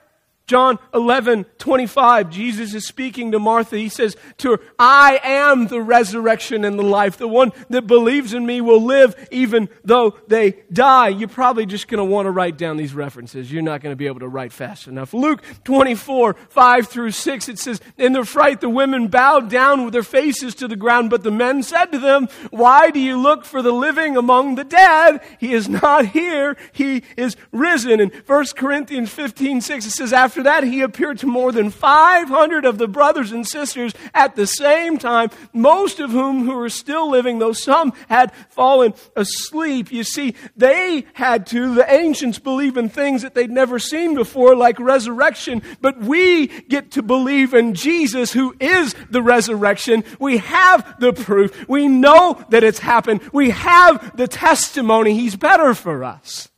John 0.53 0.79
11, 0.93 1.47
25, 1.57 2.29
Jesus 2.29 2.75
is 2.75 2.87
speaking 2.87 3.33
to 3.33 3.39
Martha. 3.39 3.79
He 3.79 3.89
says 3.89 4.19
to 4.37 4.51
her, 4.51 4.61
I 4.79 5.19
am 5.25 5.69
the 5.69 5.81
resurrection 5.81 6.67
and 6.67 6.79
the 6.79 6.83
life. 6.83 7.17
The 7.17 7.27
one 7.27 7.53
that 7.71 7.87
believes 7.87 8.35
in 8.35 8.45
me 8.45 8.61
will 8.61 8.83
live 8.83 9.15
even 9.31 9.71
though 9.83 10.15
they 10.29 10.63
die. 10.71 11.09
You're 11.09 11.31
probably 11.31 11.65
just 11.65 11.89
going 11.89 12.01
to 12.01 12.05
want 12.05 12.27
to 12.27 12.31
write 12.31 12.59
down 12.59 12.77
these 12.77 12.93
references. 12.93 13.51
You're 13.51 13.63
not 13.63 13.81
going 13.81 13.93
to 13.93 13.97
be 13.97 14.07
able 14.07 14.21
to 14.21 14.29
write 14.29 14.53
fast 14.53 14.89
enough. 14.89 15.15
Luke 15.15 15.43
24, 15.65 16.35
5 16.51 16.87
through 16.87 17.13
6, 17.13 17.49
it 17.49 17.59
says, 17.59 17.81
In 17.97 18.13
their 18.13 18.27
fright, 18.27 18.61
the 18.61 18.69
women 18.69 19.09
bowed 19.09 19.49
down 19.49 19.85
with 19.85 19.95
their 19.95 20.03
faces 20.03 20.55
to 20.57 20.69
the 20.69 20.77
ground, 20.77 21.09
but 21.09 21.23
the 21.23 21.31
men 21.31 21.63
said 21.63 21.87
to 21.93 21.99
them, 21.99 22.29
Why 22.51 22.91
do 22.91 23.01
you 23.01 23.19
look 23.19 23.47
for 23.47 23.63
the 23.63 23.73
living 23.73 24.19
among 24.19 24.57
the 24.57 24.65
dead? 24.65 25.23
He 25.39 25.55
is 25.55 25.71
not 25.71 26.09
here. 26.09 26.59
He 26.73 27.05
is 27.17 27.37
risen. 27.53 28.01
In 28.01 28.11
1 28.27 28.47
Corinthians 28.55 29.09
15, 29.09 29.63
6, 29.63 29.87
it 29.87 29.91
says, 29.93 30.13
After 30.13 30.42
after 30.43 30.61
that, 30.61 30.73
he 30.73 30.81
appeared 30.83 31.19
to 31.19 31.27
more 31.27 31.53
than 31.53 31.71
500 31.71 32.65
of 32.65 32.79
the 32.79 32.89
brothers 32.89 33.31
and 33.31 33.47
sisters 33.47 33.93
at 34.13 34.35
the 34.35 34.47
same 34.47 34.99
time, 34.99 35.31
most 35.53 36.01
of 36.01 36.11
whom 36.11 36.45
who 36.45 36.57
were 36.57 36.69
still 36.69 37.09
living, 37.09 37.39
though 37.39 37.53
some 37.53 37.93
had 38.09 38.33
fallen 38.49 38.93
asleep. 39.15 39.93
You 39.93 40.03
see, 40.03 40.35
they 40.57 41.07
had 41.13 41.47
to, 41.49 41.77
the 41.77 41.89
ancients 41.93 42.41
believe 42.41 42.77
in 42.77 42.89
things 42.89 43.23
that 43.23 43.35
they'd 43.35 43.53
never 43.53 43.79
seen 43.79 44.17
before, 44.17 44.57
like 44.57 44.81
resurrection, 44.81 45.63
but 45.81 46.01
we 46.01 46.49
get 46.63 46.91
to 46.93 47.03
believe 47.03 47.55
in 47.55 47.75
Jesus, 47.75 48.33
who 48.33 48.57
is 48.59 48.97
the 49.11 49.23
resurrection. 49.23 50.03
We 50.19 50.39
have 50.39 50.99
the 50.99 51.13
proof. 51.13 51.69
We 51.69 51.87
know 51.87 52.45
that 52.49 52.65
it's 52.65 52.81
happened. 52.81 53.21
We 53.33 53.51
have 53.51 54.17
the 54.17 54.27
testimony. 54.27 55.15
He's 55.15 55.37
better 55.37 55.73
for 55.73 56.03
us. 56.03 56.49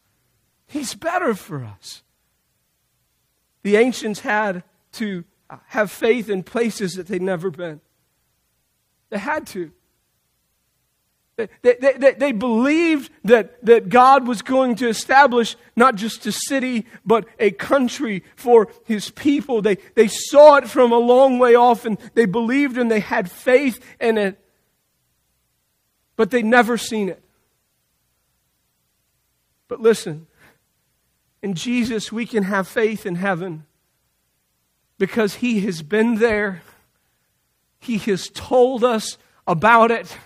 He's 0.66 0.94
better 0.94 1.34
for 1.34 1.62
us. 1.64 2.02
The 3.64 3.76
ancients 3.76 4.20
had 4.20 4.62
to 4.92 5.24
uh, 5.50 5.56
have 5.68 5.90
faith 5.90 6.30
in 6.30 6.44
places 6.44 6.92
that 6.94 7.08
they'd 7.08 7.20
never 7.20 7.50
been. 7.50 7.80
They 9.10 9.18
had 9.18 9.46
to. 9.48 9.72
They, 11.36 11.48
they, 11.62 11.94
they, 11.98 12.12
they, 12.12 12.32
believed 12.32 13.10
that, 13.24 13.64
that 13.64 13.88
God 13.88 14.28
was 14.28 14.40
going 14.40 14.76
to 14.76 14.88
establish 14.88 15.56
not 15.74 15.96
just 15.96 16.24
a 16.26 16.32
city, 16.32 16.86
but 17.04 17.26
a 17.40 17.50
country 17.50 18.22
for 18.36 18.68
his 18.84 19.10
people. 19.10 19.60
They, 19.60 19.78
they 19.96 20.06
saw 20.06 20.56
it 20.56 20.68
from 20.68 20.92
a 20.92 20.98
long 20.98 21.40
way 21.40 21.56
off 21.56 21.86
and 21.86 21.98
they 22.14 22.26
believed 22.26 22.78
and 22.78 22.88
they 22.88 23.00
had 23.00 23.28
faith 23.28 23.84
in 24.00 24.16
it, 24.16 24.38
but 26.14 26.30
they'd 26.30 26.44
never 26.44 26.78
seen 26.78 27.08
it. 27.08 27.20
But 29.66 29.80
listen, 29.80 30.28
in 31.44 31.52
Jesus, 31.52 32.10
we 32.10 32.24
can 32.24 32.44
have 32.44 32.66
faith 32.66 33.04
in 33.04 33.16
heaven 33.16 33.66
because 34.96 35.34
He 35.34 35.60
has 35.60 35.82
been 35.82 36.14
there. 36.14 36.62
He 37.78 37.98
has 37.98 38.30
told 38.30 38.82
us 38.82 39.18
about 39.46 39.90
it. 39.90 40.16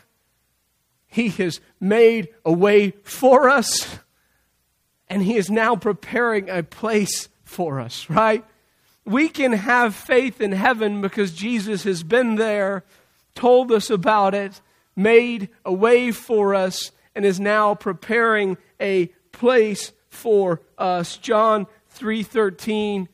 He 1.08 1.30
has 1.30 1.60
made 1.80 2.28
a 2.44 2.52
way 2.52 2.92
for 3.02 3.48
us. 3.48 3.98
And 5.08 5.20
He 5.24 5.36
is 5.36 5.50
now 5.50 5.74
preparing 5.74 6.48
a 6.48 6.62
place 6.62 7.28
for 7.42 7.80
us, 7.80 8.08
right? 8.08 8.44
We 9.04 9.28
can 9.28 9.54
have 9.54 9.96
faith 9.96 10.40
in 10.40 10.52
heaven 10.52 11.00
because 11.00 11.32
Jesus 11.32 11.82
has 11.82 12.04
been 12.04 12.36
there, 12.36 12.84
told 13.34 13.72
us 13.72 13.90
about 13.90 14.34
it, 14.36 14.60
made 14.94 15.48
a 15.64 15.72
way 15.72 16.12
for 16.12 16.54
us, 16.54 16.92
and 17.16 17.24
is 17.24 17.40
now 17.40 17.74
preparing 17.74 18.56
a 18.78 19.06
place 19.32 19.90
for 20.08 20.60
us. 20.76 21.16
John 21.16 21.66
3:13 21.90 23.08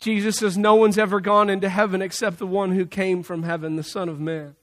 Jesus 0.00 0.36
says 0.36 0.56
no 0.56 0.76
one's 0.76 0.98
ever 0.98 1.20
gone 1.20 1.50
into 1.50 1.68
heaven 1.68 2.02
except 2.02 2.38
the 2.38 2.46
one 2.46 2.72
who 2.72 2.86
came 2.86 3.22
from 3.22 3.42
heaven, 3.42 3.76
the 3.76 3.82
Son 3.82 4.08
of 4.08 4.20
Man. 4.20 4.54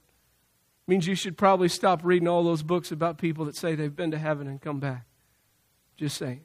Means 0.88 1.08
you 1.08 1.16
should 1.16 1.38
probably 1.38 1.68
stop 1.68 2.02
reading 2.04 2.28
all 2.28 2.44
those 2.44 2.64
books 2.64 2.92
about 2.92 3.18
people 3.18 3.44
that 3.46 3.58
say 3.58 3.76
they've 3.76 3.96
been 3.96 4.12
to 4.12 4.18
heaven 4.18 4.48
and 4.48 4.62
come 4.62 4.80
back. 4.80 5.06
Just 5.98 6.18
saying. 6.18 6.42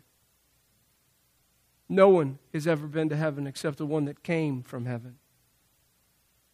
No 1.89 2.09
one 2.09 2.39
has 2.53 2.67
ever 2.67 2.87
been 2.87 3.09
to 3.11 3.17
heaven 3.17 3.47
except 3.47 3.79
the 3.79 3.87
one 3.87 4.07
that 4.07 4.23
came 4.23 4.63
from 4.63 4.87
heaven, 4.87 5.19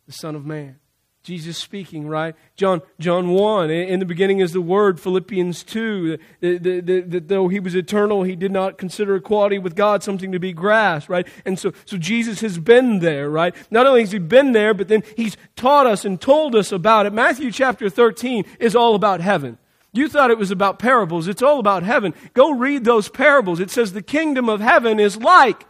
the 0.07 0.13
Son 0.13 0.35
of 0.35 0.45
Man. 0.45 0.79
Jesus 1.27 1.59
speaking, 1.59 2.07
right? 2.07 2.37
John, 2.55 2.83
John 3.01 3.31
1, 3.31 3.69
in 3.69 3.99
the 3.99 4.07
beginning 4.07 4.39
is 4.39 4.53
the 4.53 4.61
Word, 4.61 5.01
Philippians 5.01 5.65
2, 5.65 6.19
that 6.41 7.25
though 7.27 7.49
he 7.49 7.59
was 7.59 7.75
eternal, 7.75 8.23
he 8.23 8.37
did 8.37 8.53
not 8.53 8.79
consider 8.79 9.17
equality 9.17 9.59
with 9.59 9.75
God 9.75 10.05
something 10.05 10.31
to 10.31 10.39
be 10.39 10.53
grasped, 10.53 11.11
right? 11.11 11.27
And 11.45 11.59
so, 11.59 11.73
so 11.85 11.97
Jesus 11.97 12.43
has 12.43 12.59
been 12.59 13.01
there, 13.01 13.29
right? 13.29 13.57
Not 13.73 13.89
only 13.89 14.03
has 14.03 14.13
he 14.13 14.21
been 14.21 14.53
there, 14.53 14.73
but 14.73 14.87
then 14.87 15.03
he's 15.17 15.37
taught 15.57 15.89
us 15.89 16.05
and 16.05 16.21
told 16.21 16.55
us 16.55 16.71
about 16.71 17.07
it. 17.07 17.13
Matthew 17.13 17.51
chapter 17.51 17.91
13 17.91 18.45
is 18.61 18.77
all 18.77 18.95
about 18.95 19.21
heaven. 19.21 19.59
You 19.93 20.09
thought 20.09 20.31
it 20.31 20.39
was 20.39 20.53
about 20.53 20.79
parables. 20.79 21.27
It's 21.27 21.43
all 21.43 21.59
about 21.59 21.83
heaven. 21.83 22.15
Go 22.35 22.53
read 22.53 22.85
those 22.85 23.09
parables. 23.09 23.59
It 23.59 23.73
says 23.73 23.93
the 23.93 24.01
kingdom 24.01 24.49
of 24.49 24.61
heaven 24.61 25.01
is 25.01 25.17
like 25.17 25.67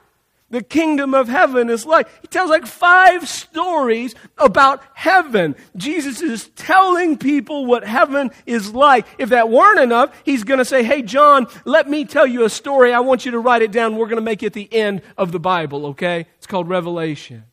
the 0.51 0.63
kingdom 0.63 1.15
of 1.15 1.29
heaven 1.29 1.69
is 1.69 1.85
like. 1.85 2.09
He 2.23 2.29
tells 2.29 2.51
like 2.51 2.67
five 2.67 3.29
stories 3.29 4.15
about 4.39 4.83
heaven. 4.95 5.57
Jesus 5.77 6.23
is 6.23 6.49
telling 6.51 7.19
people 7.19 7.67
what 7.67 7.85
heaven 7.85 8.31
is 8.47 8.73
like. 8.73 9.07
If 9.19 9.31
that 9.31 9.49
weren't 9.49 9.81
enough, 9.81 10.15
he's 10.25 10.45
going 10.45 10.59
to 10.59 10.65
say, 10.65 10.85
Hey, 10.85 11.03
John, 11.03 11.47
let 11.65 11.89
me 11.89 12.05
tell 12.05 12.27
you 12.27 12.45
a 12.45 12.51
story. 12.51 12.93
I 12.93 13.01
want 13.01 13.25
you 13.25 13.33
to 13.33 13.41
write 13.41 13.63
it 13.63 13.73
down. 13.73 13.97
We're 13.97 14.07
going 14.07 14.17
to 14.17 14.23
make 14.23 14.43
it 14.43 14.53
the 14.53 14.73
end 14.73 15.03
of 15.19 15.33
the 15.33 15.41
Bible, 15.41 15.87
okay? 15.87 16.27
It's 16.39 16.47
called 16.47 16.69
Revelation. 16.69 17.45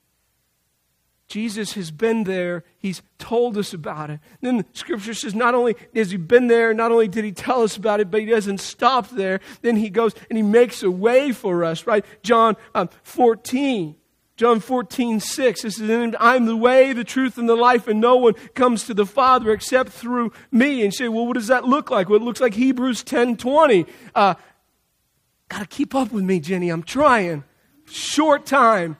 Jesus 1.27 1.73
has 1.73 1.89
been 1.89 2.25
there. 2.25 2.63
He's 2.77 3.01
told 3.17 3.57
us 3.57 3.73
about 3.73 4.09
it. 4.09 4.19
Then 4.41 4.65
scripture 4.73 5.13
says 5.13 5.33
not 5.33 5.55
only 5.55 5.75
has 5.95 6.11
he 6.11 6.17
been 6.17 6.47
there, 6.47 6.73
not 6.73 6.91
only 6.91 7.07
did 7.07 7.25
he 7.25 7.31
tell 7.31 7.63
us 7.63 7.77
about 7.77 7.99
it, 7.99 8.11
but 8.11 8.19
he 8.19 8.25
doesn't 8.25 8.59
stop 8.59 9.09
there. 9.09 9.39
Then 9.61 9.77
he 9.77 9.89
goes 9.89 10.13
and 10.29 10.37
he 10.37 10.43
makes 10.43 10.83
a 10.83 10.91
way 10.91 11.31
for 11.31 11.63
us, 11.63 11.87
right? 11.87 12.05
John 12.21 12.55
um, 12.75 12.89
14. 13.03 13.95
John 14.35 14.59
14, 14.59 15.19
6. 15.19 15.61
This 15.61 15.79
is, 15.79 16.15
I'm 16.19 16.45
the 16.47 16.57
way, 16.57 16.91
the 16.91 17.03
truth, 17.03 17.37
and 17.37 17.47
the 17.47 17.55
life, 17.55 17.87
and 17.87 18.01
no 18.01 18.15
one 18.15 18.33
comes 18.55 18.85
to 18.85 18.95
the 18.95 19.05
Father 19.05 19.51
except 19.51 19.91
through 19.91 20.33
me. 20.51 20.83
And 20.83 20.91
say, 20.91 21.07
well, 21.07 21.27
what 21.27 21.35
does 21.35 21.47
that 21.47 21.65
look 21.65 21.91
like? 21.91 22.09
Well, 22.09 22.19
it 22.19 22.23
looks 22.23 22.41
like 22.41 22.55
Hebrews 22.55 23.03
10, 23.03 23.37
20. 23.37 23.85
Uh, 24.15 24.33
Got 25.53 25.59
to 25.59 25.67
keep 25.67 25.93
up 25.93 26.11
with 26.11 26.23
me, 26.23 26.39
Jenny. 26.39 26.69
I'm 26.69 26.81
trying. 26.81 27.43
Short 27.85 28.43
time. 28.47 28.97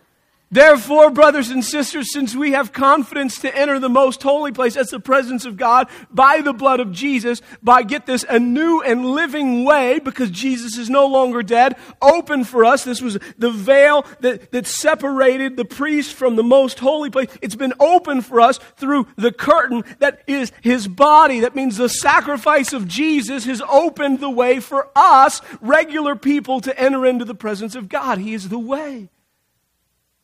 Therefore, 0.53 1.09
brothers 1.09 1.49
and 1.49 1.65
sisters, 1.65 2.13
since 2.13 2.35
we 2.35 2.51
have 2.51 2.71
confidence 2.71 3.39
to 3.39 3.57
enter 3.57 3.79
the 3.79 3.89
most 3.89 4.21
holy 4.21 4.51
place, 4.51 4.75
that's 4.75 4.91
the 4.91 4.99
presence 4.99 5.45
of 5.45 5.57
God, 5.57 5.89
by 6.11 6.41
the 6.41 6.53
blood 6.53 6.79
of 6.79 6.91
Jesus, 6.91 7.41
by, 7.63 7.81
get 7.81 8.05
this, 8.05 8.23
a 8.29 8.37
new 8.37 8.79
and 8.79 9.03
living 9.03 9.65
way, 9.65 9.97
because 9.97 10.29
Jesus 10.29 10.77
is 10.77 10.91
no 10.91 11.07
longer 11.07 11.41
dead, 11.41 11.75
open 12.03 12.43
for 12.43 12.65
us. 12.65 12.83
This 12.83 13.01
was 13.01 13.17
the 13.35 13.49
veil 13.49 14.05
that, 14.19 14.51
that 14.51 14.67
separated 14.67 15.57
the 15.57 15.65
priest 15.65 16.13
from 16.13 16.35
the 16.35 16.43
most 16.43 16.77
holy 16.77 17.09
place. 17.09 17.29
It's 17.41 17.55
been 17.55 17.73
open 17.79 18.21
for 18.21 18.39
us 18.39 18.59
through 18.75 19.07
the 19.15 19.31
curtain 19.31 19.83
that 19.97 20.21
is 20.27 20.51
his 20.61 20.87
body. 20.87 21.39
That 21.39 21.55
means 21.55 21.77
the 21.77 21.89
sacrifice 21.89 22.73
of 22.73 22.87
Jesus 22.87 23.45
has 23.45 23.63
opened 23.67 24.19
the 24.19 24.29
way 24.29 24.59
for 24.59 24.89
us, 24.95 25.41
regular 25.61 26.15
people, 26.15 26.61
to 26.61 26.79
enter 26.79 27.07
into 27.07 27.25
the 27.25 27.33
presence 27.33 27.73
of 27.73 27.89
God. 27.89 28.19
He 28.19 28.35
is 28.35 28.49
the 28.49 28.59
way. 28.59 29.09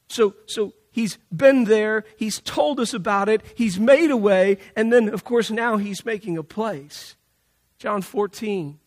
So, 0.09 0.35
so 0.47 0.73
he's 0.91 1.17
been 1.33 1.65
there, 1.65 2.03
he's 2.17 2.39
told 2.41 2.79
us 2.79 2.93
about 2.93 3.29
it, 3.29 3.41
he's 3.55 3.79
made 3.79 4.11
a 4.11 4.17
way, 4.17 4.57
and 4.75 4.91
then, 4.91 5.09
of 5.09 5.23
course, 5.23 5.51
now 5.51 5.77
he's 5.77 6.03
making 6.03 6.37
a 6.37 6.43
place. 6.43 7.15
John 7.77 8.01
14. 8.01 8.79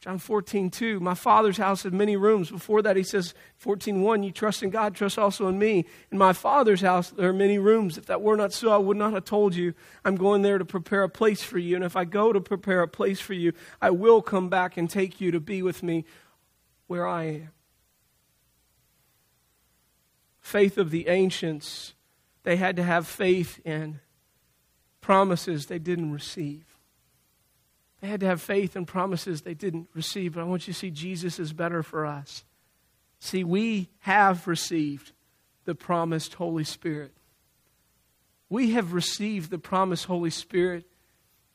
John 0.00 0.18
14, 0.18 0.70
2. 0.70 1.00
My 1.00 1.14
father's 1.14 1.56
house 1.56 1.82
had 1.82 1.92
many 1.92 2.16
rooms. 2.16 2.50
Before 2.50 2.80
that, 2.82 2.96
he 2.96 3.02
says, 3.02 3.34
14, 3.56 4.02
1, 4.02 4.22
you 4.22 4.30
trust 4.30 4.62
in 4.62 4.70
God, 4.70 4.94
trust 4.94 5.18
also 5.18 5.48
in 5.48 5.58
me. 5.58 5.84
In 6.12 6.18
my 6.18 6.32
father's 6.32 6.80
house, 6.80 7.10
there 7.10 7.28
are 7.28 7.32
many 7.32 7.58
rooms. 7.58 7.98
If 7.98 8.06
that 8.06 8.22
were 8.22 8.36
not 8.36 8.52
so, 8.52 8.70
I 8.70 8.76
would 8.76 8.96
not 8.96 9.14
have 9.14 9.24
told 9.24 9.56
you. 9.56 9.74
I'm 10.04 10.14
going 10.14 10.42
there 10.42 10.58
to 10.58 10.64
prepare 10.64 11.02
a 11.02 11.08
place 11.08 11.42
for 11.42 11.58
you. 11.58 11.74
And 11.74 11.84
if 11.84 11.96
I 11.96 12.04
go 12.04 12.32
to 12.32 12.40
prepare 12.40 12.82
a 12.82 12.88
place 12.88 13.20
for 13.20 13.32
you, 13.32 13.52
I 13.82 13.90
will 13.90 14.22
come 14.22 14.48
back 14.48 14.76
and 14.76 14.88
take 14.88 15.20
you 15.20 15.32
to 15.32 15.40
be 15.40 15.60
with 15.60 15.82
me 15.82 16.04
where 16.86 17.08
I 17.08 17.24
am 17.24 17.55
faith 20.46 20.78
of 20.78 20.90
the 20.90 21.08
ancients, 21.08 21.94
they 22.44 22.54
had 22.54 22.76
to 22.76 22.82
have 22.82 23.04
faith 23.04 23.60
in 23.64 23.98
promises 25.00 25.66
they 25.66 25.80
didn't 25.80 26.12
receive. 26.12 26.64
They 28.00 28.06
had 28.06 28.20
to 28.20 28.26
have 28.26 28.40
faith 28.40 28.76
in 28.76 28.86
promises 28.86 29.42
they 29.42 29.54
didn't 29.54 29.88
receive. 29.92 30.34
But 30.34 30.42
I 30.42 30.44
want 30.44 30.68
you 30.68 30.72
to 30.72 30.78
see 30.78 30.90
Jesus 30.90 31.40
is 31.40 31.52
better 31.52 31.82
for 31.82 32.06
us. 32.06 32.44
See, 33.18 33.42
we 33.42 33.90
have 34.00 34.46
received 34.46 35.10
the 35.64 35.74
promised 35.74 36.34
Holy 36.34 36.64
Spirit. 36.64 37.12
We 38.48 38.70
have 38.70 38.92
received 38.92 39.50
the 39.50 39.58
promised 39.58 40.04
Holy 40.04 40.30
Spirit. 40.30 40.84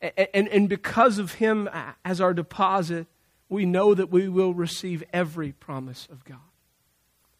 And, 0.02 0.48
and, 0.48 0.68
because 0.68 1.18
of 1.18 1.34
Him 1.34 1.70
as 2.04 2.20
our 2.20 2.34
deposit, 2.34 3.06
we 3.48 3.64
know 3.64 3.94
that 3.94 4.10
we 4.10 4.28
will 4.28 4.52
receive 4.52 5.02
every 5.14 5.52
promise 5.52 6.08
of 6.10 6.24
God 6.24 6.51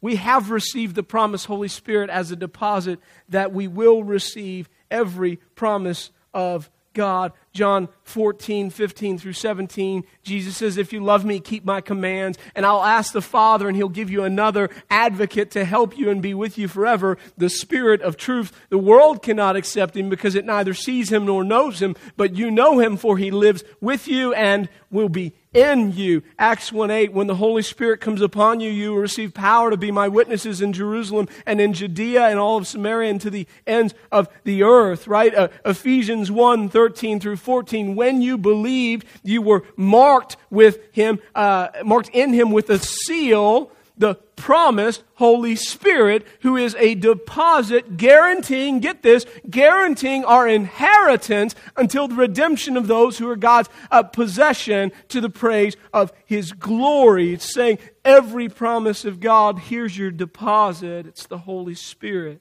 we 0.02 0.16
have 0.16 0.50
received 0.50 0.96
the 0.96 1.02
promised 1.02 1.46
Holy 1.46 1.68
Spirit 1.68 2.10
as 2.10 2.30
a 2.30 2.36
deposit 2.36 2.98
that 3.30 3.52
we 3.52 3.68
will 3.68 4.04
receive 4.04 4.68
every 4.90 5.36
promise 5.54 6.10
of 6.34 6.68
God. 6.92 7.32
John 7.52 7.88
14, 8.04 8.70
15 8.70 9.18
through 9.18 9.34
17, 9.34 10.04
Jesus 10.22 10.56
says, 10.56 10.78
If 10.78 10.92
you 10.92 11.04
love 11.04 11.24
me, 11.24 11.38
keep 11.38 11.64
my 11.64 11.80
commands, 11.80 12.38
and 12.54 12.64
I'll 12.64 12.82
ask 12.82 13.12
the 13.12 13.20
Father, 13.20 13.68
and 13.68 13.76
he'll 13.76 13.90
give 13.90 14.10
you 14.10 14.24
another 14.24 14.70
advocate 14.90 15.50
to 15.52 15.64
help 15.64 15.96
you 15.98 16.08
and 16.08 16.22
be 16.22 16.32
with 16.32 16.56
you 16.56 16.66
forever, 16.66 17.18
the 17.36 17.50
Spirit 17.50 18.00
of 18.00 18.16
truth. 18.16 18.52
The 18.70 18.78
world 18.78 19.22
cannot 19.22 19.56
accept 19.56 19.96
him 19.96 20.08
because 20.08 20.34
it 20.34 20.46
neither 20.46 20.72
sees 20.72 21.12
him 21.12 21.26
nor 21.26 21.44
knows 21.44 21.82
him, 21.82 21.94
but 22.16 22.34
you 22.34 22.50
know 22.50 22.78
him, 22.78 22.96
for 22.96 23.18
he 23.18 23.30
lives 23.30 23.64
with 23.80 24.08
you 24.08 24.32
and 24.32 24.68
will 24.90 25.08
be 25.08 25.34
in 25.52 25.92
you. 25.92 26.22
Acts 26.38 26.72
1 26.72 26.90
8, 26.90 27.12
when 27.12 27.26
the 27.26 27.34
Holy 27.34 27.62
Spirit 27.62 28.00
comes 28.00 28.20
upon 28.20 28.60
you, 28.60 28.70
you 28.70 28.90
will 28.90 28.98
receive 28.98 29.34
power 29.34 29.70
to 29.70 29.76
be 29.76 29.90
my 29.90 30.08
witnesses 30.08 30.60
in 30.60 30.72
Jerusalem 30.72 31.28
and 31.46 31.60
in 31.60 31.72
Judea 31.72 32.28
and 32.28 32.38
all 32.38 32.56
of 32.56 32.66
Samaria 32.66 33.10
and 33.10 33.20
to 33.20 33.30
the 33.30 33.46
ends 33.66 33.94
of 34.10 34.28
the 34.44 34.62
earth, 34.62 35.06
right? 35.06 35.34
Uh, 35.34 35.48
Ephesians 35.64 36.30
1 36.30 36.68
13 36.68 37.20
through 37.20 37.36
14, 37.42 37.94
when 37.94 38.22
you 38.22 38.38
believed, 38.38 39.06
you 39.22 39.42
were 39.42 39.64
marked 39.76 40.36
with 40.50 40.78
him, 40.92 41.18
uh, 41.34 41.68
marked 41.84 42.08
in 42.10 42.32
him 42.32 42.50
with 42.50 42.70
a 42.70 42.78
seal 42.78 43.70
the 44.02 44.14
promised 44.36 45.04
Holy 45.14 45.54
Spirit, 45.54 46.26
who 46.40 46.56
is 46.56 46.74
a 46.76 46.94
deposit 46.94 47.96
guaranteeing, 47.96 48.80
get 48.80 49.02
this, 49.02 49.26
guaranteeing 49.48 50.24
our 50.24 50.48
inheritance 50.48 51.54
until 51.76 52.08
the 52.08 52.14
redemption 52.14 52.76
of 52.76 52.86
those 52.88 53.18
who 53.18 53.28
are 53.28 53.36
God's 53.36 53.68
uh, 53.90 54.02
possession 54.02 54.92
to 55.08 55.20
the 55.20 55.30
praise 55.30 55.76
of 55.92 56.12
His 56.24 56.52
glory. 56.52 57.34
It's 57.34 57.52
saying 57.52 57.78
every 58.04 58.48
promise 58.48 59.04
of 59.04 59.20
God, 59.20 59.58
here's 59.58 59.96
your 59.96 60.10
deposit. 60.10 61.06
It's 61.06 61.26
the 61.26 61.38
Holy 61.38 61.74
Spirit. 61.74 62.40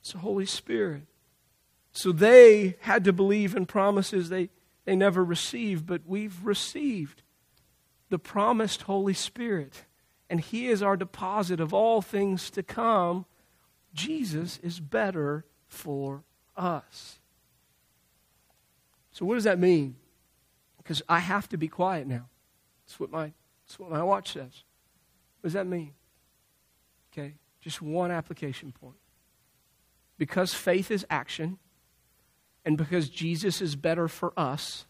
It's 0.00 0.12
the 0.12 0.18
Holy 0.18 0.46
Spirit. 0.46 1.02
So 1.94 2.10
they 2.10 2.76
had 2.80 3.04
to 3.04 3.12
believe 3.12 3.54
in 3.54 3.66
promises 3.66 4.28
they, 4.28 4.50
they 4.84 4.96
never 4.96 5.24
received, 5.24 5.86
but 5.86 6.02
we've 6.04 6.44
received 6.44 7.22
the 8.10 8.18
promised 8.18 8.82
Holy 8.82 9.14
Spirit, 9.14 9.84
and 10.28 10.40
He 10.40 10.68
is 10.68 10.82
our 10.82 10.96
deposit 10.96 11.60
of 11.60 11.72
all 11.72 12.02
things 12.02 12.50
to 12.50 12.62
come, 12.62 13.26
Jesus 13.94 14.58
is 14.62 14.80
better 14.80 15.44
for 15.68 16.24
us. 16.56 17.20
So, 19.12 19.24
what 19.24 19.34
does 19.34 19.44
that 19.44 19.60
mean? 19.60 19.94
Because 20.78 21.00
I 21.08 21.20
have 21.20 21.48
to 21.50 21.56
be 21.56 21.68
quiet 21.68 22.06
now. 22.06 22.28
That's 22.84 22.98
what 22.98 23.10
my, 23.10 23.32
that's 23.64 23.78
what 23.78 23.90
my 23.90 24.02
watch 24.02 24.32
says. 24.32 24.64
What 25.40 25.48
does 25.48 25.52
that 25.52 25.66
mean? 25.66 25.92
Okay, 27.12 27.34
just 27.60 27.80
one 27.80 28.10
application 28.10 28.72
point. 28.72 28.96
Because 30.18 30.52
faith 30.52 30.90
is 30.90 31.06
action, 31.08 31.58
and 32.64 32.78
because 32.78 33.08
Jesus 33.08 33.60
is 33.60 33.76
better 33.76 34.08
for 34.08 34.32
us, 34.36 34.86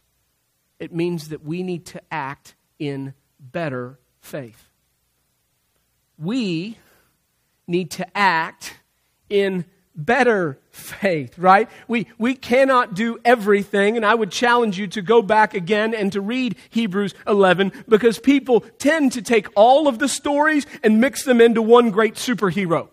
it 0.79 0.93
means 0.93 1.29
that 1.29 1.45
we 1.45 1.63
need 1.63 1.87
to 1.87 2.03
act 2.11 2.55
in 2.79 3.15
better 3.39 3.99
faith. 4.21 4.69
We 6.19 6.79
need 7.67 7.91
to 7.93 8.17
act 8.17 8.79
in 9.29 9.65
better 9.97 10.59
faith, 10.71 11.39
right? 11.39 11.69
We, 11.87 12.09
we 12.19 12.35
cannot 12.35 12.95
do 12.95 13.19
everything, 13.25 13.97
and 13.97 14.05
I 14.05 14.15
would 14.15 14.31
challenge 14.31 14.79
you 14.79 14.87
to 14.89 15.03
go 15.03 15.23
back 15.23 15.55
again 15.55 15.95
and 15.95 16.13
to 16.13 16.21
read 16.21 16.57
Hebrews 16.71 17.15
11 17.27 17.73
because 17.89 18.19
people 18.19 18.61
tend 18.79 19.13
to 19.13 19.23
take 19.23 19.49
all 19.55 19.87
of 19.87 19.99
the 19.99 20.09
stories 20.09 20.67
and 20.83 21.01
mix 21.01 21.25
them 21.25 21.41
into 21.41 21.63
one 21.63 21.91
great 21.91 22.15
superhero, 22.15 22.89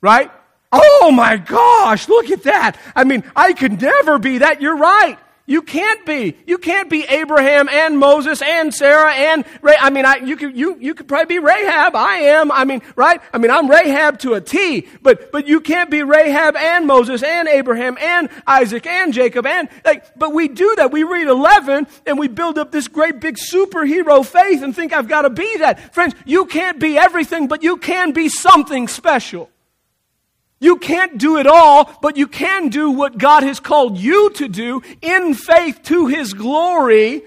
right? 0.00 0.30
Oh 0.72 1.10
my 1.12 1.36
gosh, 1.36 2.08
look 2.08 2.30
at 2.30 2.44
that. 2.44 2.76
I 2.94 3.04
mean, 3.04 3.24
I 3.34 3.52
could 3.52 3.80
never 3.80 4.18
be 4.18 4.38
that. 4.38 4.60
You're 4.60 4.76
right. 4.76 5.18
You 5.50 5.62
can't 5.62 6.06
be. 6.06 6.36
You 6.46 6.58
can't 6.58 6.88
be 6.88 7.02
Abraham 7.02 7.68
and 7.68 7.98
Moses 7.98 8.40
and 8.40 8.72
Sarah 8.72 9.12
and 9.12 9.44
Ray. 9.62 9.74
I 9.80 9.90
mean, 9.90 10.06
I, 10.06 10.18
you 10.18 10.36
could, 10.36 10.56
you, 10.56 10.76
you 10.78 10.94
could 10.94 11.08
probably 11.08 11.26
be 11.26 11.38
Rahab. 11.40 11.96
I 11.96 12.18
am. 12.18 12.52
I 12.52 12.64
mean, 12.64 12.82
right? 12.94 13.20
I 13.34 13.38
mean, 13.38 13.50
I'm 13.50 13.68
Rahab 13.68 14.20
to 14.20 14.34
a 14.34 14.40
T, 14.40 14.86
but, 15.02 15.32
but 15.32 15.48
you 15.48 15.60
can't 15.60 15.90
be 15.90 16.04
Rahab 16.04 16.54
and 16.54 16.86
Moses 16.86 17.24
and 17.24 17.48
Abraham 17.48 17.98
and 17.98 18.28
Isaac 18.46 18.86
and 18.86 19.12
Jacob 19.12 19.44
and, 19.44 19.68
like, 19.84 20.16
but 20.16 20.32
we 20.32 20.46
do 20.46 20.72
that. 20.76 20.92
We 20.92 21.02
read 21.02 21.26
11 21.26 21.88
and 22.06 22.16
we 22.16 22.28
build 22.28 22.56
up 22.56 22.70
this 22.70 22.86
great 22.86 23.18
big 23.18 23.36
superhero 23.36 24.24
faith 24.24 24.62
and 24.62 24.72
think 24.72 24.92
I've 24.92 25.08
got 25.08 25.22
to 25.22 25.30
be 25.30 25.56
that. 25.56 25.92
Friends, 25.92 26.14
you 26.24 26.46
can't 26.46 26.78
be 26.78 26.96
everything, 26.96 27.48
but 27.48 27.64
you 27.64 27.78
can 27.78 28.12
be 28.12 28.28
something 28.28 28.86
special. 28.86 29.50
You 30.60 30.76
can't 30.76 31.16
do 31.16 31.38
it 31.38 31.46
all, 31.46 31.90
but 32.02 32.18
you 32.18 32.26
can 32.26 32.68
do 32.68 32.90
what 32.90 33.16
God 33.16 33.42
has 33.42 33.60
called 33.60 33.96
you 33.96 34.30
to 34.30 34.46
do 34.46 34.82
in 35.00 35.34
faith 35.34 35.82
to 35.84 36.06
His 36.06 36.34
glory 36.34 37.22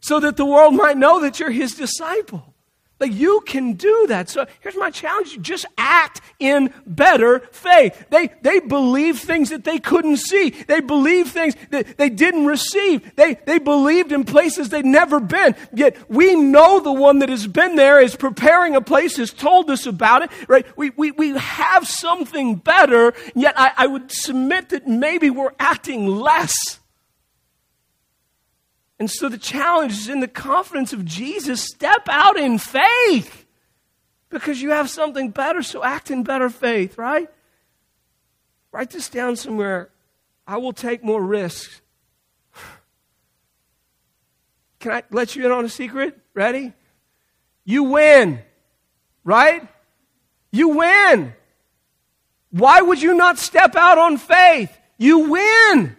so 0.00 0.20
that 0.20 0.36
the 0.36 0.46
world 0.46 0.74
might 0.74 0.96
know 0.96 1.20
that 1.20 1.40
you're 1.40 1.50
His 1.50 1.74
disciple. 1.74 2.54
Like 3.00 3.12
you 3.12 3.42
can 3.46 3.74
do 3.74 4.06
that. 4.08 4.28
So 4.28 4.46
here's 4.60 4.76
my 4.76 4.90
challenge. 4.90 5.40
Just 5.40 5.66
act 5.76 6.20
in 6.38 6.72
better 6.86 7.40
faith. 7.52 8.06
They, 8.10 8.30
they 8.42 8.58
believed 8.60 9.20
things 9.20 9.50
that 9.50 9.64
they 9.64 9.78
couldn't 9.78 10.16
see. 10.16 10.50
They 10.50 10.80
believe 10.80 11.30
things 11.30 11.54
that 11.70 11.96
they 11.96 12.10
didn't 12.10 12.46
receive. 12.46 13.14
They, 13.14 13.34
they 13.34 13.58
believed 13.58 14.10
in 14.10 14.24
places 14.24 14.68
they'd 14.68 14.84
never 14.84 15.20
been. 15.20 15.54
Yet 15.72 15.96
we 16.10 16.34
know 16.34 16.80
the 16.80 16.92
one 16.92 17.20
that 17.20 17.28
has 17.28 17.46
been 17.46 17.76
there 17.76 18.00
is 18.00 18.16
preparing 18.16 18.74
a 18.74 18.80
place, 18.80 19.16
has 19.16 19.32
told 19.32 19.70
us 19.70 19.86
about 19.86 20.22
it, 20.22 20.30
right? 20.48 20.66
We, 20.76 20.90
we, 20.90 21.12
we 21.12 21.30
have 21.36 21.86
something 21.86 22.56
better, 22.56 23.14
yet 23.34 23.54
I, 23.56 23.72
I 23.76 23.86
would 23.86 24.10
submit 24.10 24.70
that 24.70 24.86
maybe 24.86 25.30
we're 25.30 25.54
acting 25.58 26.06
less 26.06 26.77
and 28.98 29.10
so 29.10 29.28
the 29.28 29.38
challenge 29.38 29.92
is 29.92 30.08
in 30.08 30.20
the 30.20 30.28
confidence 30.28 30.92
of 30.92 31.04
Jesus 31.04 31.62
step 31.62 32.08
out 32.08 32.36
in 32.36 32.58
faith 32.58 33.46
because 34.28 34.60
you 34.60 34.70
have 34.70 34.90
something 34.90 35.30
better, 35.30 35.62
so 35.62 35.84
act 35.84 36.10
in 36.10 36.24
better 36.24 36.50
faith, 36.50 36.98
right? 36.98 37.28
Write 38.72 38.90
this 38.90 39.08
down 39.08 39.36
somewhere. 39.36 39.90
I 40.46 40.56
will 40.56 40.72
take 40.72 41.04
more 41.04 41.22
risks. 41.22 41.80
Can 44.80 44.92
I 44.92 45.02
let 45.10 45.36
you 45.36 45.46
in 45.46 45.52
on 45.52 45.64
a 45.64 45.68
secret? 45.68 46.18
Ready? 46.34 46.72
You 47.64 47.84
win. 47.84 48.40
right? 49.24 49.66
You 50.50 50.70
win. 50.70 51.34
Why 52.50 52.80
would 52.80 53.00
you 53.00 53.14
not 53.14 53.38
step 53.38 53.76
out 53.76 53.98
on 53.98 54.16
faith? 54.16 54.76
You 54.96 55.30
win. 55.30 55.96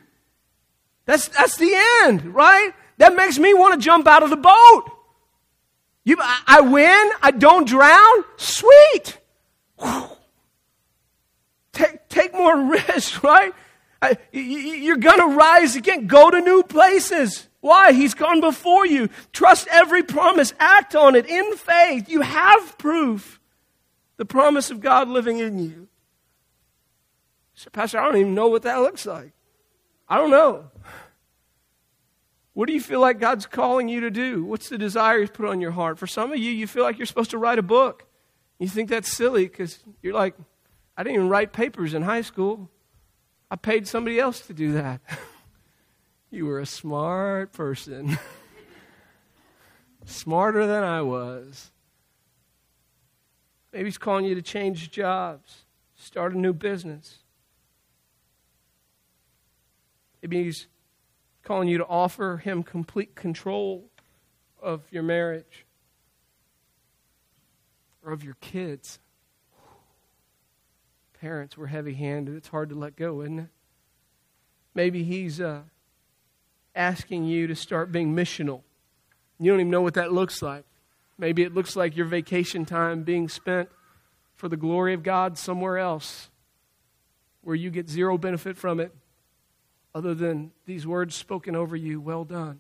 That's, 1.06 1.28
that's 1.30 1.58
the 1.58 1.72
end, 2.04 2.34
right? 2.34 2.74
That 3.00 3.16
makes 3.16 3.40
me 3.40 3.54
want 3.54 3.74
to 3.74 3.84
jump 3.84 4.08
out 4.08 4.24
of 4.24 4.30
the 4.30 4.38
boat. 4.38 4.84
You, 6.04 6.18
I, 6.20 6.62
win. 6.62 7.12
I 7.22 7.32
don't 7.32 7.68
drown. 7.68 8.24
Sweet. 8.38 9.20
Take, 11.72 12.10
take 12.10 12.34
more 12.34 12.58
risk, 12.72 13.24
right? 13.24 13.54
You're 14.32 14.98
going 14.98 15.20
to 15.20 15.36
rise 15.36 15.76
again. 15.76 16.08
Go 16.08 16.30
to 16.30 16.42
new 16.42 16.62
places. 16.64 17.48
Why? 17.62 17.94
He's 17.94 18.14
gone 18.14 18.42
before 18.42 18.86
you. 18.86 19.10
Trust 19.32 19.68
every 19.72 20.04
promise. 20.04 20.54
Act 20.60 20.94
on 20.96 21.16
it 21.16 21.26
in 21.26 21.56
faith. 21.56 22.10
You 22.10 22.22
have 22.22 22.78
proof. 22.78 23.40
The 24.18 24.26
promise 24.26 24.72
of 24.72 24.82
God 24.82 25.08
living 25.08 25.40
in 25.40 25.58
you. 25.60 25.88
So, 27.54 27.70
Pastor, 27.70 28.00
I 28.00 28.06
don't 28.06 28.18
even 28.18 28.36
know 28.36 28.48
what 28.48 28.64
that 28.64 28.80
looks 28.80 29.06
like. 29.06 29.32
I 30.10 30.18
don't 30.18 30.32
know. 30.32 30.70
What 32.54 32.68
do 32.68 32.74
you 32.74 32.82
feel 32.82 33.00
like 33.00 33.20
God's 33.20 33.46
calling 33.46 33.88
you 33.88 34.02
to 34.02 34.12
do? 34.12 34.44
What's 34.44 34.70
the 34.70 34.78
desire 34.78 35.20
He's 35.20 35.30
put 35.30 35.46
on 35.46 35.62
your 35.62 35.72
heart? 35.72 36.00
For 36.00 36.08
some 36.08 36.32
of 36.32 36.40
you, 36.40 36.52
you 36.52 36.68
feel 36.68 36.84
like 36.84 36.98
you're 36.98 37.06
supposed 37.06 37.32
to 37.32 37.38
write 37.38 37.60
a 37.60 37.64
book. 37.64 38.06
You 38.60 38.68
think 38.68 38.90
that's 38.90 39.16
silly 39.16 39.48
because 39.48 39.80
you're 40.02 40.14
like, 40.14 40.36
I 40.98 41.04
didn't 41.04 41.16
even 41.16 41.30
write 41.30 41.54
papers 41.54 41.94
in 41.94 42.02
high 42.02 42.22
school. 42.22 42.70
I 43.50 43.56
paid 43.56 43.88
somebody 43.88 44.20
else 44.20 44.42
to 44.48 44.54
do 44.54 44.74
that. 44.74 45.02
you 46.30 46.46
were 46.46 46.60
a 46.60 46.66
smart 46.66 47.54
person. 47.54 48.18
Smarter 50.06 50.68
than 50.68 50.84
I 50.84 51.02
was. 51.02 51.72
Maybe 53.72 53.86
he's 53.86 53.98
calling 53.98 54.26
you 54.26 54.36
to 54.36 54.42
change 54.42 54.92
jobs, 54.92 55.66
start 55.96 56.34
a 56.34 56.38
new 56.38 56.54
business. 56.54 57.20
Maybe 60.22 60.44
he's 60.44 60.68
calling 61.50 61.68
you 61.68 61.80
to 61.80 61.88
offer 61.88 62.38
him 62.38 62.62
complete 62.62 63.16
control 63.16 63.90
of 64.62 64.84
your 64.92 65.02
marriage 65.02 65.66
or 68.06 68.12
of 68.12 68.24
your 68.24 68.36
kids. 68.36 69.00
Parents, 71.20 71.58
we're 71.58 71.66
heavy 71.66 71.96
handed. 71.96 72.36
It's 72.36 72.50
hard 72.50 72.70
to 72.70 72.76
let 72.76 72.96
go, 72.96 73.22
isn't 73.24 73.40
it? 73.40 73.48
Maybe 74.76 75.04
he's 75.04 75.42
uh, 75.42 75.62
asking 76.76 77.24
you 77.24 77.48
to 77.48 77.56
start 77.56 77.92
being 77.92 78.16
missional. 78.16 78.62
You 79.40 79.50
don't 79.52 79.62
even 79.62 79.72
know 79.72 79.82
what 79.82 79.96
that 79.96 80.14
looks 80.14 80.44
like. 80.44 80.66
Maybe 81.18 81.42
it 81.42 81.56
looks 81.56 81.76
like 81.76 81.98
your 81.98 82.06
vacation 82.06 82.64
time 82.64 83.02
being 83.02 83.28
spent 83.28 83.70
for 84.36 84.50
the 84.50 84.56
glory 84.56 84.94
of 84.94 85.02
God 85.02 85.36
somewhere 85.36 85.80
else 85.80 86.30
where 87.42 87.56
you 87.56 87.72
get 87.72 87.90
zero 87.90 88.20
benefit 88.20 88.56
from 88.56 88.80
it 88.80 88.94
other 89.94 90.14
than 90.14 90.52
these 90.66 90.86
words 90.86 91.16
spoken 91.16 91.56
over 91.56 91.76
you 91.76 92.00
Well 92.00 92.24
done, 92.24 92.60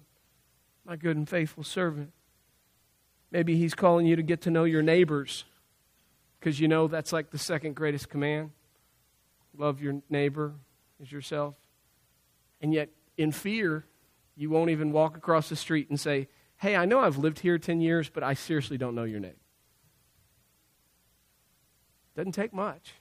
my 0.85 0.95
good 0.95 1.17
and 1.17 1.27
faithful 1.27 1.63
servant. 1.63 2.11
Maybe 3.31 3.55
he's 3.55 3.75
calling 3.75 4.05
you 4.05 4.15
to 4.15 4.23
get 4.23 4.41
to 4.41 4.51
know 4.51 4.63
your 4.63 4.81
neighbors 4.81 5.45
because 6.39 6.59
you 6.59 6.67
know 6.67 6.87
that's 6.87 7.13
like 7.13 7.29
the 7.29 7.37
second 7.37 7.75
greatest 7.75 8.09
command. 8.09 8.51
Love 9.57 9.81
your 9.81 10.01
neighbor 10.09 10.53
as 11.01 11.11
yourself. 11.11 11.55
And 12.61 12.73
yet, 12.73 12.89
in 13.17 13.31
fear, 13.31 13.85
you 14.35 14.49
won't 14.49 14.69
even 14.69 14.91
walk 14.91 15.17
across 15.17 15.49
the 15.49 15.55
street 15.55 15.89
and 15.89 15.99
say, 15.99 16.27
Hey, 16.57 16.75
I 16.75 16.85
know 16.85 16.99
I've 16.99 17.17
lived 17.17 17.39
here 17.39 17.57
10 17.57 17.79
years, 17.79 18.09
but 18.09 18.23
I 18.23 18.33
seriously 18.33 18.77
don't 18.77 18.95
know 18.95 19.03
your 19.03 19.19
name. 19.19 19.39
Doesn't 22.15 22.33
take 22.33 22.53
much. 22.53 22.95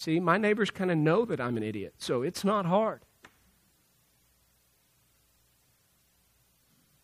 See, 0.00 0.18
my 0.18 0.38
neighbors 0.38 0.70
kind 0.70 0.90
of 0.90 0.96
know 0.96 1.26
that 1.26 1.42
I'm 1.42 1.58
an 1.58 1.62
idiot, 1.62 1.92
so 1.98 2.22
it's 2.22 2.42
not 2.42 2.64
hard. 2.64 3.02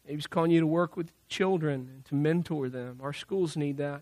Maybe 0.07 0.17
he's 0.17 0.27
calling 0.27 0.51
you 0.51 0.61
to 0.61 0.67
work 0.67 0.97
with 0.97 1.13
children 1.29 1.91
and 1.93 2.05
to 2.07 2.15
mentor 2.15 2.71
them. 2.71 3.01
Our 3.03 3.13
schools 3.13 3.55
need 3.55 3.77
that. 3.77 4.01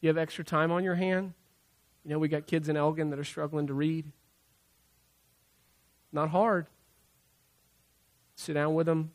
You 0.00 0.08
have 0.08 0.16
extra 0.16 0.42
time 0.42 0.72
on 0.72 0.82
your 0.82 0.94
hand? 0.94 1.34
You 2.02 2.12
know, 2.12 2.18
we 2.18 2.28
got 2.28 2.46
kids 2.46 2.70
in 2.70 2.76
Elgin 2.78 3.10
that 3.10 3.18
are 3.18 3.24
struggling 3.24 3.66
to 3.66 3.74
read. 3.74 4.10
Not 6.10 6.30
hard. 6.30 6.68
Sit 8.34 8.54
down 8.54 8.72
with 8.72 8.86
them 8.86 9.10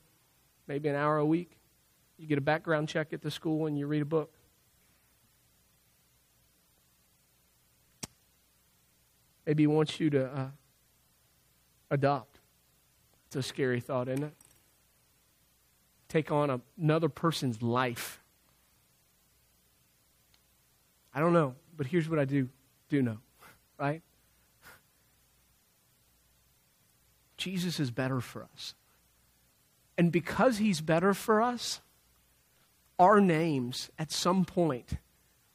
maybe 0.67 0.89
an 0.89 0.95
hour 0.95 1.17
a 1.17 1.25
week. 1.25 1.57
You 2.19 2.27
get 2.27 2.37
a 2.37 2.41
background 2.41 2.87
check 2.87 3.13
at 3.13 3.23
the 3.23 3.31
school 3.31 3.65
and 3.65 3.79
you 3.79 3.87
read 3.87 4.03
a 4.03 4.05
book. 4.05 4.34
Maybe 9.45 9.63
he 9.63 9.67
wants 9.67 9.99
you 9.99 10.09
to 10.11 10.25
uh, 10.25 10.47
adopt. 11.91 12.39
It's 13.27 13.35
a 13.35 13.43
scary 13.43 13.79
thought, 13.79 14.07
isn't 14.07 14.23
it? 14.23 14.33
Take 16.09 16.31
on 16.31 16.49
a, 16.49 16.61
another 16.81 17.09
person's 17.09 17.61
life. 17.61 18.21
I 21.13 21.19
don't 21.19 21.33
know, 21.33 21.55
but 21.75 21.87
here's 21.87 22.09
what 22.09 22.19
I 22.19 22.25
do 22.25 22.49
do 22.89 23.01
know, 23.01 23.17
right? 23.79 24.01
Jesus 27.37 27.79
is 27.79 27.91
better 27.91 28.21
for 28.21 28.43
us. 28.53 28.75
And 29.97 30.11
because 30.11 30.57
he's 30.57 30.81
better 30.81 31.13
for 31.13 31.41
us, 31.41 31.81
our 32.99 33.19
names 33.21 33.89
at 33.97 34.11
some 34.11 34.45
point 34.45 34.97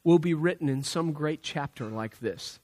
will 0.03 0.19
be 0.19 0.33
written 0.33 0.67
in 0.67 0.83
some 0.83 1.11
great 1.11 1.43
chapter 1.43 1.85
like 1.85 2.19
this. 2.19 2.59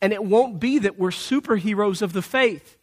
And 0.00 0.12
it 0.12 0.24
won't 0.24 0.60
be 0.60 0.78
that 0.80 0.98
we're 0.98 1.10
superheroes 1.10 2.02
of 2.02 2.12
the 2.12 2.22
faith. 2.22 2.78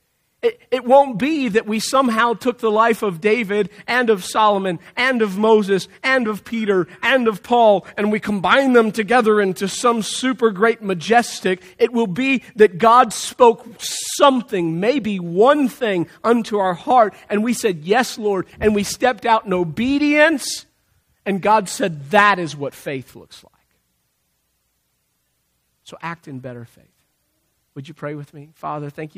It, 0.45 0.61
it 0.69 0.85
won't 0.85 1.17
be 1.17 1.49
that 1.49 1.65
we 1.65 1.79
somehow 1.79 2.33
took 2.33 2.59
the 2.59 2.69
life 2.69 3.01
of 3.01 3.19
David 3.19 3.71
and 3.87 4.11
of 4.11 4.23
Solomon 4.23 4.77
and 4.95 5.23
of 5.23 5.39
Moses 5.39 5.87
and 6.03 6.27
of 6.27 6.45
Peter 6.45 6.87
and 7.01 7.27
of 7.27 7.41
Paul 7.41 7.87
and 7.97 8.11
we 8.11 8.19
combine 8.19 8.73
them 8.73 8.91
together 8.91 9.41
into 9.41 9.67
some 9.67 10.03
super 10.03 10.51
great 10.51 10.83
majestic. 10.83 11.63
It 11.79 11.93
will 11.93 12.05
be 12.05 12.43
that 12.57 12.77
God 12.77 13.11
spoke 13.11 13.65
something, 13.79 14.79
maybe 14.79 15.19
one 15.19 15.67
thing 15.67 16.07
unto 16.23 16.59
our 16.59 16.75
heart 16.75 17.15
and 17.27 17.43
we 17.43 17.53
said, 17.53 17.79
Yes, 17.79 18.19
Lord, 18.19 18.45
and 18.59 18.75
we 18.75 18.83
stepped 18.83 19.25
out 19.25 19.47
in 19.47 19.53
obedience 19.53 20.67
and 21.25 21.41
God 21.41 21.69
said, 21.69 22.11
That 22.11 22.37
is 22.37 22.55
what 22.55 22.75
faith 22.75 23.15
looks 23.15 23.43
like. 23.43 23.51
So 25.85 25.97
act 26.03 26.27
in 26.27 26.37
better 26.37 26.65
faith. 26.65 26.94
Would 27.75 27.87
you 27.89 27.93
pray 27.93 28.15
with 28.15 28.33
me? 28.33 28.51
Father, 28.55 28.89
thank 28.89 29.11
you 29.11 29.13